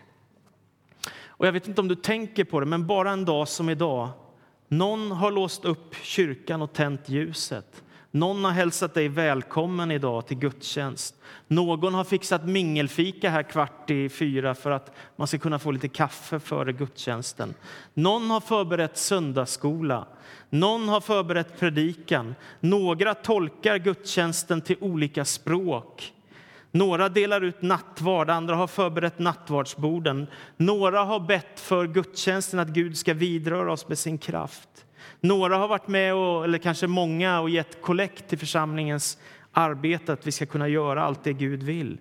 Och 1.27 1.47
Jag 1.47 1.53
vet 1.53 1.69
inte 1.69 1.81
om 1.81 1.89
du 1.89 1.97
tänker 1.97 2.45
på 2.45 2.61
det, 2.61 2.67
men 2.67 2.87
bara 2.87 3.11
en 3.11 3.25
dag 3.25 3.49
som 3.49 3.69
idag 3.69 4.09
någon 4.69 5.13
har 5.13 5.31
låst 5.31 5.65
upp 5.65 5.95
kyrkan 6.03 6.63
och 6.63 6.73
tänt 6.73 7.09
ljuset. 7.09 7.84
Någon 8.15 8.45
har 8.45 8.53
hälsat 8.53 8.95
dig 8.95 9.09
välkommen 9.09 9.91
idag 9.91 10.27
till 10.27 10.37
gudstjänst. 10.37 11.15
Någon 11.47 11.95
har 11.95 12.05
fixat 12.05 12.45
mingelfika 12.45 13.31
här 13.31 13.43
kvart 13.43 13.91
i 13.91 14.09
fyra 14.09 14.55
för 14.55 14.71
att 14.71 14.95
man 15.17 15.27
ska 15.27 15.39
kunna 15.39 15.59
få 15.59 15.71
lite 15.71 15.89
kaffe 15.89 16.41
före 16.41 16.73
gudstjänsten. 16.73 17.55
Någon 17.95 18.31
har 18.31 18.41
förberett 18.41 18.97
söndagsskola. 18.97 20.07
Någon 20.51 20.89
har 20.89 21.01
förberett 21.01 21.61
predikan. 21.61 22.35
Några 22.61 23.15
tolkar 23.15 23.79
gudstjänsten 23.79 24.61
till 24.61 24.77
olika 24.81 25.25
språk. 25.25 26.13
Några 26.71 27.09
delar 27.09 27.41
ut 27.41 27.63
nattvard, 27.63 28.31
andra 28.31 28.55
har 28.57 28.67
förberett 28.67 29.19
nattvardsborden. 29.19 30.27
Några 30.57 31.05
har 31.05 31.21
bett 31.21 31.61
för 31.61 31.87
gudstjänsten 31.87 32.61
att 32.61 32.69
Gud 32.69 32.99
ska 32.99 33.15
vidröra 33.15 33.73
oss 33.73 33.89
med 33.89 33.99
sin 33.99 34.19
kraft. 34.19 34.84
Några 35.25 35.57
har 35.57 35.69
varit 35.69 35.89
med, 35.89 36.15
och, 36.15 36.45
eller 36.45 36.59
kanske 36.59 36.87
många, 36.87 37.41
och 37.41 37.51
gett 37.51 37.83
kollekt 37.83 38.29
till 38.29 38.39
församlingens 38.39 39.19
arbete 39.53 40.13
att 40.13 40.27
vi 40.27 40.33
ska 40.33 40.47
kunna 40.47 40.69
göra 40.69 41.03
allt 41.03 41.25
det 41.25 41.33
Gud 41.33 41.63
vill. 41.63 41.99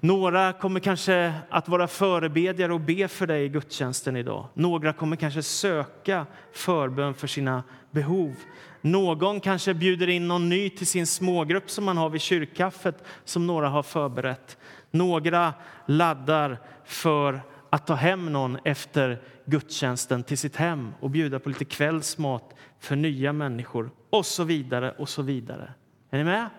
Några 0.00 0.52
kommer 0.52 0.80
kanske 0.80 1.34
att 1.50 1.68
vara 1.68 1.88
förebedjare 1.88 2.72
och 2.72 2.80
be 2.80 3.08
för 3.08 3.26
dig 3.26 3.44
i 3.44 3.48
gudstjänsten 3.48 4.16
idag. 4.16 4.46
Några 4.54 4.92
kommer 4.92 5.16
kanske 5.16 5.42
söka 5.42 6.26
förbön 6.52 7.14
för 7.14 7.26
sina 7.26 7.62
behov. 7.90 8.34
Någon 8.80 9.40
kanske 9.40 9.74
bjuder 9.74 10.08
in 10.08 10.28
någon 10.28 10.48
ny 10.48 10.70
till 10.70 10.86
sin 10.86 11.06
smågrupp 11.06 11.70
som 11.70 11.84
man 11.84 11.96
har 11.96 12.10
vid 12.10 12.20
kyrkkaffet 12.20 13.04
som 13.24 13.46
några 13.46 13.68
har 13.68 13.82
förberett. 13.82 14.58
Några 14.90 15.54
laddar 15.86 16.58
för 16.84 17.40
att 17.70 17.86
ta 17.86 17.94
hem 17.94 18.32
någon 18.32 18.58
efter 18.64 19.22
gudstjänsten 19.44 20.22
till 20.22 20.38
sitt 20.38 20.56
hem 20.56 20.94
och 21.00 21.10
bjuda 21.10 21.38
på 21.38 21.48
lite 21.48 21.64
kvällsmat 21.64 22.54
för 22.78 22.96
nya 22.96 23.32
människor 23.32 23.90
och 24.10 24.26
så 24.26 24.44
vidare 24.44 24.92
och 24.92 25.08
så 25.08 25.22
vidare. 25.22 25.74
Är 26.10 26.18
ni 26.18 26.24
med? 26.24 26.50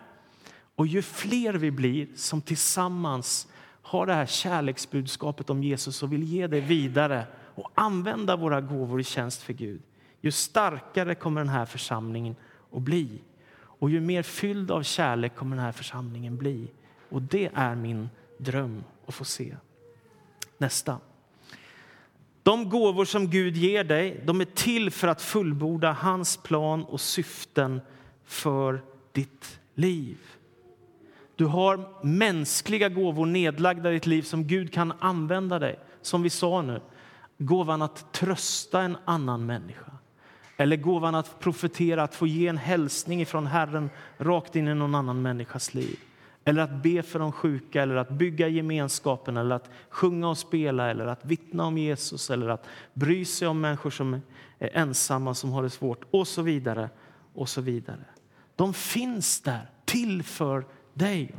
Och 0.76 0.88
ju 0.88 1.02
fler 1.02 1.54
vi 1.54 1.72
blir 1.72 2.08
som 2.16 2.42
tillsammans 2.42 3.48
har 3.82 4.06
det 4.06 4.14
här 4.14 4.26
kärleksbudskapet 4.26 5.50
om 5.50 5.64
Jesus 5.64 6.04
och 6.04 6.14
vill 6.14 6.24
ge 6.24 6.48
det 6.48 6.62
vidare 6.62 7.28
och 7.56 7.72
använda 7.76 8.36
våra 8.36 8.62
gåvor 8.62 9.00
i 9.00 9.04
tjänst 9.04 9.42
för 9.42 9.54
Gud, 9.54 9.82
ju 10.22 10.32
starkare 10.32 11.16
kommer 11.16 11.42
den 11.42 11.50
här 11.50 11.66
församlingen 11.66 12.36
att 12.72 12.82
bli. 12.82 13.22
Och 13.56 13.90
ju 13.90 14.02
mer 14.02 14.24
fylld 14.24 14.72
av 14.72 14.84
kärlek 14.84 15.36
kommer 15.36 15.56
den 15.56 15.66
här 15.66 15.72
församlingen 15.72 16.38
bli. 16.38 16.72
Och 17.10 17.22
det 17.22 17.50
är 17.54 17.76
min 17.76 18.10
dröm 18.38 18.84
att 19.06 19.14
få 19.14 19.26
se. 19.26 19.58
Nästa. 20.58 21.00
De 22.44 22.70
gåvor 22.70 23.06
som 23.06 23.30
Gud 23.30 23.58
ger 23.58 23.84
dig 23.84 24.24
de 24.26 24.42
är 24.42 24.46
till 24.46 24.92
för 24.92 25.08
att 25.08 25.22
fullborda 25.22 25.92
hans 25.92 26.38
plan 26.38 26.84
och 26.84 27.02
syften 27.02 27.82
för 28.26 28.82
ditt 29.12 29.60
liv. 29.76 30.18
Du 31.36 31.46
har 31.46 32.06
mänskliga 32.06 32.90
gåvor 32.90 33.26
nedlagda 33.26 33.90
i 33.90 33.94
ditt 33.94 34.06
liv 34.06 34.22
som 34.22 34.48
Gud 34.48 34.74
kan 34.74 34.94
använda 35.00 35.60
dig. 35.60 35.80
Som 36.02 36.22
vi 36.22 36.30
sa 36.30 36.62
nu, 36.62 36.82
gåvan 37.38 37.82
att 37.82 38.14
trösta 38.14 38.82
en 38.82 38.98
annan 39.06 39.46
människa. 39.46 39.92
Eller 40.58 40.76
gåvan 40.76 41.16
att 41.16 41.40
profetera, 41.40 42.04
att 42.04 42.16
få 42.16 42.28
ge 42.28 42.48
en 42.48 42.58
hälsning 42.58 43.26
från 43.26 43.48
Herren 43.48 43.90
rakt 44.18 44.56
in 44.56 44.68
i 44.68 44.76
någon 44.76 44.96
annan 44.96 45.22
människas 45.22 45.74
liv 45.74 46.00
eller 46.46 46.62
att 46.62 46.84
be 46.84 47.02
för 47.02 47.20
de 47.20 47.32
sjuka, 47.32 47.84
eller 47.84 47.96
att 47.96 48.10
bygga 48.10 48.48
gemenskapen, 48.48 49.38
eller 49.38 49.56
att 49.56 49.70
sjunga 49.90 50.30
och 50.30 50.38
spela, 50.38 50.90
eller 50.92 51.06
att 51.06 51.26
vittna 51.26 51.66
om 51.66 51.78
Jesus, 51.78 52.30
eller 52.30 52.50
att 52.50 52.66
bry 52.94 53.26
sig 53.26 53.48
om 53.48 53.62
människor 53.62 53.90
som 53.90 54.22
är 54.60 54.70
ensamma, 54.74 55.34
som 55.34 55.52
har 55.52 55.64
det 55.64 55.70
svårt, 55.70 56.04
och 56.12 56.28
så 56.28 56.42
vidare. 56.42 56.90
och 57.36 57.50
så 57.50 57.62
vidare. 57.62 58.06
De 58.56 58.74
finns 58.74 59.42
där, 59.42 59.70
till 59.86 60.24
för 60.24 60.66
dig. 60.94 61.36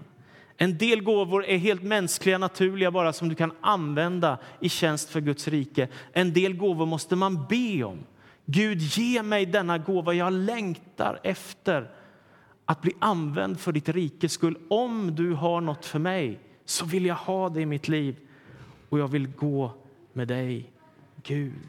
En 0.57 0.79
del 0.79 1.03
gåvor 1.03 1.45
är 1.45 1.57
helt 1.57 1.83
mänskliga, 1.83 2.38
naturliga, 2.38 2.90
bara 2.90 3.12
som 3.12 3.29
du 3.29 3.35
kan 3.35 3.53
använda 3.61 4.38
i 4.61 4.69
tjänst 4.69 5.11
för 5.11 5.21
Guds 5.21 5.49
rike. 5.49 5.88
En 6.12 6.33
del 6.33 6.57
gåvor 6.57 6.87
måste 6.87 7.17
man 7.17 7.47
be 7.49 7.85
om. 7.85 7.99
Gud, 8.47 8.81
ge 8.81 9.23
mig 9.23 9.47
denna 9.47 9.79
gåva 9.79 10.14
jag 10.14 10.33
längtar 10.33 11.21
efter 11.23 11.90
att 12.66 12.83
bli 12.83 12.92
använd 12.98 13.61
för 13.61 13.72
ditt 13.72 13.88
rikes 13.88 14.33
skull. 14.33 14.59
Om 14.68 15.14
du 15.14 15.33
har 15.33 15.61
något 15.61 15.87
för 15.87 15.98
mig 15.98 16.40
så 16.64 16.85
vill 16.85 17.07
jag 17.07 17.14
ha 17.14 17.48
det 17.48 17.61
i 17.61 17.66
mitt 17.66 17.88
liv 17.88 18.16
och 18.88 18.98
jag 18.98 19.09
vill 19.09 19.27
gå 19.27 19.72
med 20.12 20.29
dig, 20.29 20.72
Gud. 21.22 21.68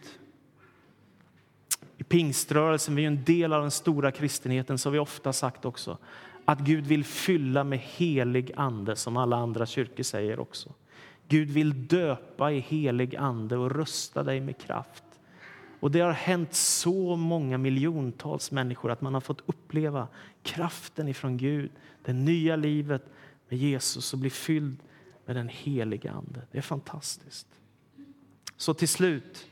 I 1.98 2.04
pingströrelsen, 2.04 2.96
vi 2.96 3.04
är 3.04 3.08
en 3.08 3.24
del 3.24 3.54
av 3.54 3.62
den 3.62 3.72
stora 3.72 4.12
kristenheten, 4.12 4.78
så 4.78 4.90
har 4.90 4.92
vi 4.94 5.00
ofta 5.00 5.34
sagt 5.34 5.66
också 5.66 5.98
att 6.46 6.60
Gud 6.60 6.86
vill 6.86 7.04
fylla 7.04 7.64
med 7.64 7.80
helig 7.80 8.52
ande, 8.56 8.96
som 8.96 9.18
alla 9.18 9.38
andra 9.38 9.66
kyrkor 9.66 10.04
säger 10.04 10.40
också. 10.40 10.74
Gud 11.28 11.50
vill 11.50 11.88
döpa 11.88 12.52
i 12.52 12.60
helig 12.60 13.16
ande 13.16 13.58
och 13.58 13.72
rusta 13.72 14.24
dig 14.24 14.42
med 14.42 14.58
kraft. 14.58 15.05
Och 15.86 15.92
Det 15.92 16.00
har 16.00 16.12
hänt 16.12 16.54
så 16.54 17.16
många 17.16 17.58
miljontals 17.58 18.52
människor 18.52 18.92
att 18.92 19.02
man 19.02 19.14
har 19.14 19.22
fått 19.22 19.42
uppleva 19.46 20.08
kraften 20.44 21.08
ifrån 21.08 21.38
Gud, 21.38 21.72
det 22.06 22.14
nya 22.14 22.56
livet 22.56 23.06
med 23.50 23.60
Jesus 23.60 24.14
och 24.14 24.20
bli 24.20 24.30
fylld 24.30 24.78
med 25.26 25.36
den 25.36 25.48
heliga 25.48 26.12
Ande. 26.12 26.42
Det 26.52 26.58
är 26.58 26.62
fantastiskt. 26.62 27.48
Så 28.58 28.74
till 28.74 28.88
slut, 28.88 29.48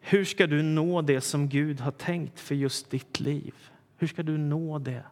hur 0.00 0.24
ska 0.24 0.46
du 0.46 0.62
nå 0.62 1.02
det 1.02 1.20
som 1.20 1.48
Gud 1.48 1.80
har 1.80 1.92
tänkt 1.92 2.40
för 2.40 2.54
just 2.54 2.90
ditt 2.90 3.20
liv? 3.20 3.54
Hur 3.96 4.06
ska 4.06 4.22
du 4.22 4.38
nå 4.38 4.78
det? 4.78 5.02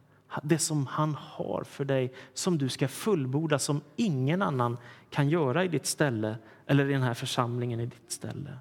det 0.43 0.59
som 0.59 0.87
han 0.87 1.15
har 1.15 1.65
för 1.65 1.85
dig, 1.85 2.13
som 2.35 2.59
du 2.59 2.69
ska 2.69 2.89
fullborda, 2.89 3.59
som 3.59 3.81
ingen 3.97 4.43
annan 4.43 4.77
kan 5.11 5.29
göra 5.29 5.65
i 5.65 5.69
ditt 5.69 5.87
ställe 5.87 6.37
eller 6.67 6.89
i 6.89 6.93
den 6.93 7.03
här 7.03 7.15
församlingen 7.15 7.81
i 7.81 7.87
ditt 7.87 8.13
ställe. 8.13 8.59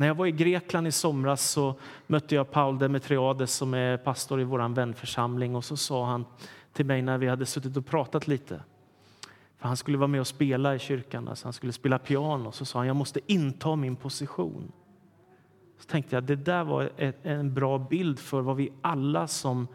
När 0.00 0.06
jag 0.06 0.14
var 0.14 0.26
i 0.26 0.32
Grekland 0.32 0.86
i 0.86 0.92
somras 0.92 1.50
så 1.50 1.74
mötte 2.06 2.34
jag 2.34 2.50
Paul 2.50 2.78
Demetriades 2.78 3.54
som 3.54 3.74
är 3.74 3.96
pastor 3.96 4.40
i 4.40 4.44
vår 4.44 4.74
vänförsamling 4.74 5.56
och 5.56 5.64
så 5.64 5.76
sa 5.76 6.06
han 6.06 6.24
till 6.72 6.86
mig 6.86 7.02
när 7.02 7.18
vi 7.18 7.28
hade 7.28 7.46
suttit 7.46 7.76
och 7.76 7.86
pratat 7.86 8.28
lite. 8.28 8.62
För 9.58 9.68
han 9.68 9.76
skulle 9.76 9.98
vara 9.98 10.08
med 10.08 10.20
och 10.20 10.26
spela 10.26 10.74
i 10.74 10.78
kyrkan, 10.78 11.28
alltså 11.28 11.46
han 11.46 11.52
skulle 11.52 11.72
spela 11.72 11.98
piano. 11.98 12.52
Så 12.52 12.64
sa 12.64 12.78
han, 12.78 12.86
jag 12.86 12.96
måste 12.96 13.20
inta 13.26 13.76
min 13.76 13.96
position. 13.96 14.72
Så 15.78 15.86
tänkte 15.86 16.16
jag, 16.16 16.24
det 16.24 16.36
där 16.36 16.64
var 16.64 16.90
en 17.22 17.54
bra 17.54 17.78
bild 17.78 18.18
för 18.18 18.40
vad 18.40 18.56
vi 18.56 18.72
alla 18.82 19.26
som 19.26 19.68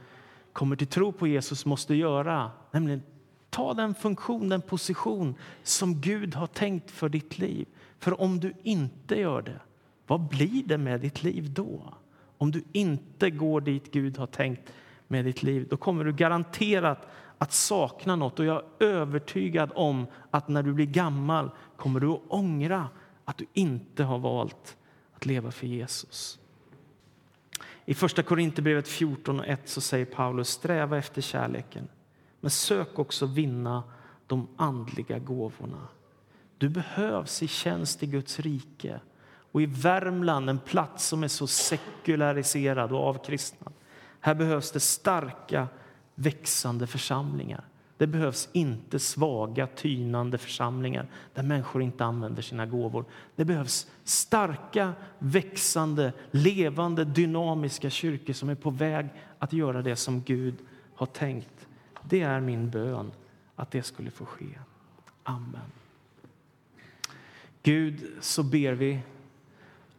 kommer 0.54 0.76
till 0.76 0.88
tro 0.88 1.12
på 1.12 1.28
Jesus 1.28 1.66
måste 1.66 1.96
göra. 1.96 2.52
Nämligen 2.72 3.04
ta 3.50 3.74
den 3.74 3.96
funktion, 3.96 4.50
den 4.50 4.62
position 4.62 5.36
som 5.64 6.02
Gud 6.02 6.36
har 6.36 6.48
tänkt 6.48 6.92
för 6.92 7.10
ditt 7.10 7.38
liv. 7.38 7.68
För 8.00 8.22
om 8.22 8.40
du 8.40 8.54
inte 8.64 9.20
gör 9.20 9.42
det, 9.42 9.60
vad 10.08 10.22
blir 10.22 10.64
det 10.64 10.78
med 10.78 11.02
ditt 11.02 11.24
liv 11.24 11.54
då? 11.54 11.94
Om 12.38 12.52
du 12.52 12.64
inte 12.72 13.30
går 13.30 13.62
dit 13.62 13.92
Gud 13.92 14.18
har 14.18 14.28
tänkt 14.28 14.74
med 15.08 15.26
ditt 15.26 15.44
liv, 15.44 15.68
då 15.70 15.78
kommer 15.78 16.06
du 16.06 16.14
garanterat 16.14 17.08
att 17.38 17.54
sakna 17.54 18.16
något. 18.16 18.40
Och 18.40 18.46
jag 18.46 18.64
är 18.80 18.86
övertygad 18.86 19.72
om 19.76 20.08
att 20.32 20.48
när 20.48 20.64
du 20.64 20.74
blir 20.74 20.86
gammal 20.86 21.52
kommer 21.78 22.00
du 22.00 22.08
att 22.08 22.22
ångra 22.28 22.88
att 23.26 23.38
du 23.38 23.46
inte 23.54 24.04
har 24.04 24.20
valt 24.20 24.78
att 25.14 25.26
leva 25.26 25.52
för 25.52 25.68
Jesus. 25.68 26.40
I 27.86 27.94
Första 27.94 28.24
Korinthierbrevet 28.24 28.88
14 28.88 29.40
och 29.40 29.48
1 29.48 29.62
så 29.66 29.82
säger 29.82 30.06
Paulus 30.06 30.50
sträva 30.50 30.98
efter 30.98 31.22
kärleken 31.22 31.88
men 32.46 32.52
sök 32.52 33.00
också 33.00 33.26
vinna 33.26 33.84
de 34.28 34.48
andliga 34.56 35.20
gåvorna. 35.20 35.88
Du 36.58 36.70
behövs 36.70 37.44
i 37.44 37.48
tjänst 37.48 38.04
i 38.04 38.08
Guds 38.08 38.40
rike. 38.40 39.00
Och 39.56 39.62
i 39.62 39.66
Värmland, 39.66 40.50
en 40.50 40.60
plats 40.60 41.06
som 41.06 41.24
är 41.24 41.28
så 41.28 41.48
sekulariserad 41.48 42.92
och 42.92 43.00
avkristnad, 43.00 43.74
här 44.20 44.36
behövs 44.36 44.72
det 44.72 44.80
starka, 44.80 45.68
växande 46.16 46.88
församlingar. 46.88 47.64
Det 47.98 48.08
behövs 48.08 48.50
inte 48.54 49.00
svaga, 49.00 49.68
tynande 49.68 50.38
församlingar 50.38 51.08
där 51.34 51.44
människor 51.44 51.82
inte 51.82 52.06
använder 52.06 52.42
sina 52.42 52.66
gåvor. 52.66 53.06
Det 53.36 53.46
behövs 53.46 53.88
starka, 54.04 54.94
växande, 55.20 56.14
levande, 56.32 57.06
dynamiska 57.06 57.90
kyrkor 57.90 58.34
som 58.34 58.50
är 58.50 58.56
på 58.56 58.70
väg 58.70 59.08
att 59.40 59.54
göra 59.54 59.82
det 59.82 59.96
som 59.96 60.22
Gud 60.22 60.56
har 60.96 61.06
tänkt. 61.06 61.68
Det 62.04 62.22
är 62.22 62.40
min 62.40 62.70
bön 62.70 63.12
att 63.56 63.72
det 63.72 63.84
skulle 63.84 64.12
få 64.12 64.26
ske. 64.26 64.60
Amen. 65.24 65.72
Gud, 67.64 68.08
så 68.22 68.44
ber 68.44 68.74
vi 68.74 69.00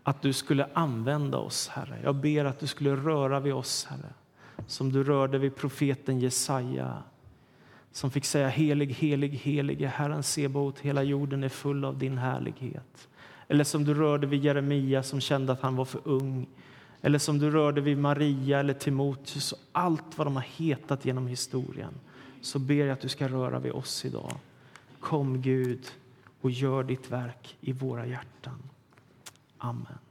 att 0.07 0.23
du 0.23 0.33
skulle 0.33 0.69
använda 0.73 1.39
oss, 1.39 1.69
Herre. 1.69 2.01
Jag 2.03 2.15
ber 2.15 2.45
att 2.45 2.59
du 2.59 2.67
skulle 2.67 2.97
röra 2.97 3.41
vid 3.41 3.55
oss, 3.55 3.87
Herre, 3.91 4.13
som 4.67 4.93
du 4.93 5.05
rörde 5.05 5.39
vid 5.39 5.57
profeten 5.57 6.21
Jesaja 6.21 7.03
som 7.93 8.11
fick 8.11 8.25
säga 8.25 8.49
helig, 8.49 8.93
helig, 8.93 9.29
helig 9.31 9.83
är 9.83 9.89
Herren 9.89 10.23
Sebaot, 10.23 10.81
hela 10.81 11.03
jorden 11.03 11.45
är 11.45 11.49
full 11.49 11.85
av 11.85 11.99
din 11.99 12.19
härlighet. 12.19 13.09
Eller 13.49 13.65
som 13.65 13.85
du 13.85 13.95
rörde 13.95 14.27
vid 14.27 14.45
Jeremia 14.45 15.03
som 15.03 15.21
kände 15.21 15.53
att 15.53 15.61
han 15.61 15.77
var 15.77 15.85
för 15.85 16.01
ung. 16.05 16.47
Eller 17.03 17.19
som 17.19 17.39
du 17.39 17.51
rörde 17.51 17.81
vid 17.81 17.99
Maria 17.99 18.61
eller 18.61 18.75
Timoteus 18.75 19.53
och 19.53 19.59
allt 19.73 20.19
vad 20.19 20.27
de 20.27 20.37
har 20.37 20.47
hetat 20.57 21.05
genom 21.05 21.27
historien. 21.27 21.95
Så 22.41 22.59
ber 22.59 22.75
jag 22.75 22.91
att 22.91 23.01
du 23.01 23.09
ska 23.09 23.29
röra 23.29 23.59
vid 23.59 23.73
oss 23.73 24.05
idag. 24.05 24.33
Kom 25.01 25.43
Gud 25.43 25.87
och 26.41 26.51
gör 26.51 26.83
ditt 26.83 27.11
verk 27.11 27.57
i 27.61 27.73
våra 27.73 28.07
hjärtan. 28.07 28.63
Amen. 29.67 30.06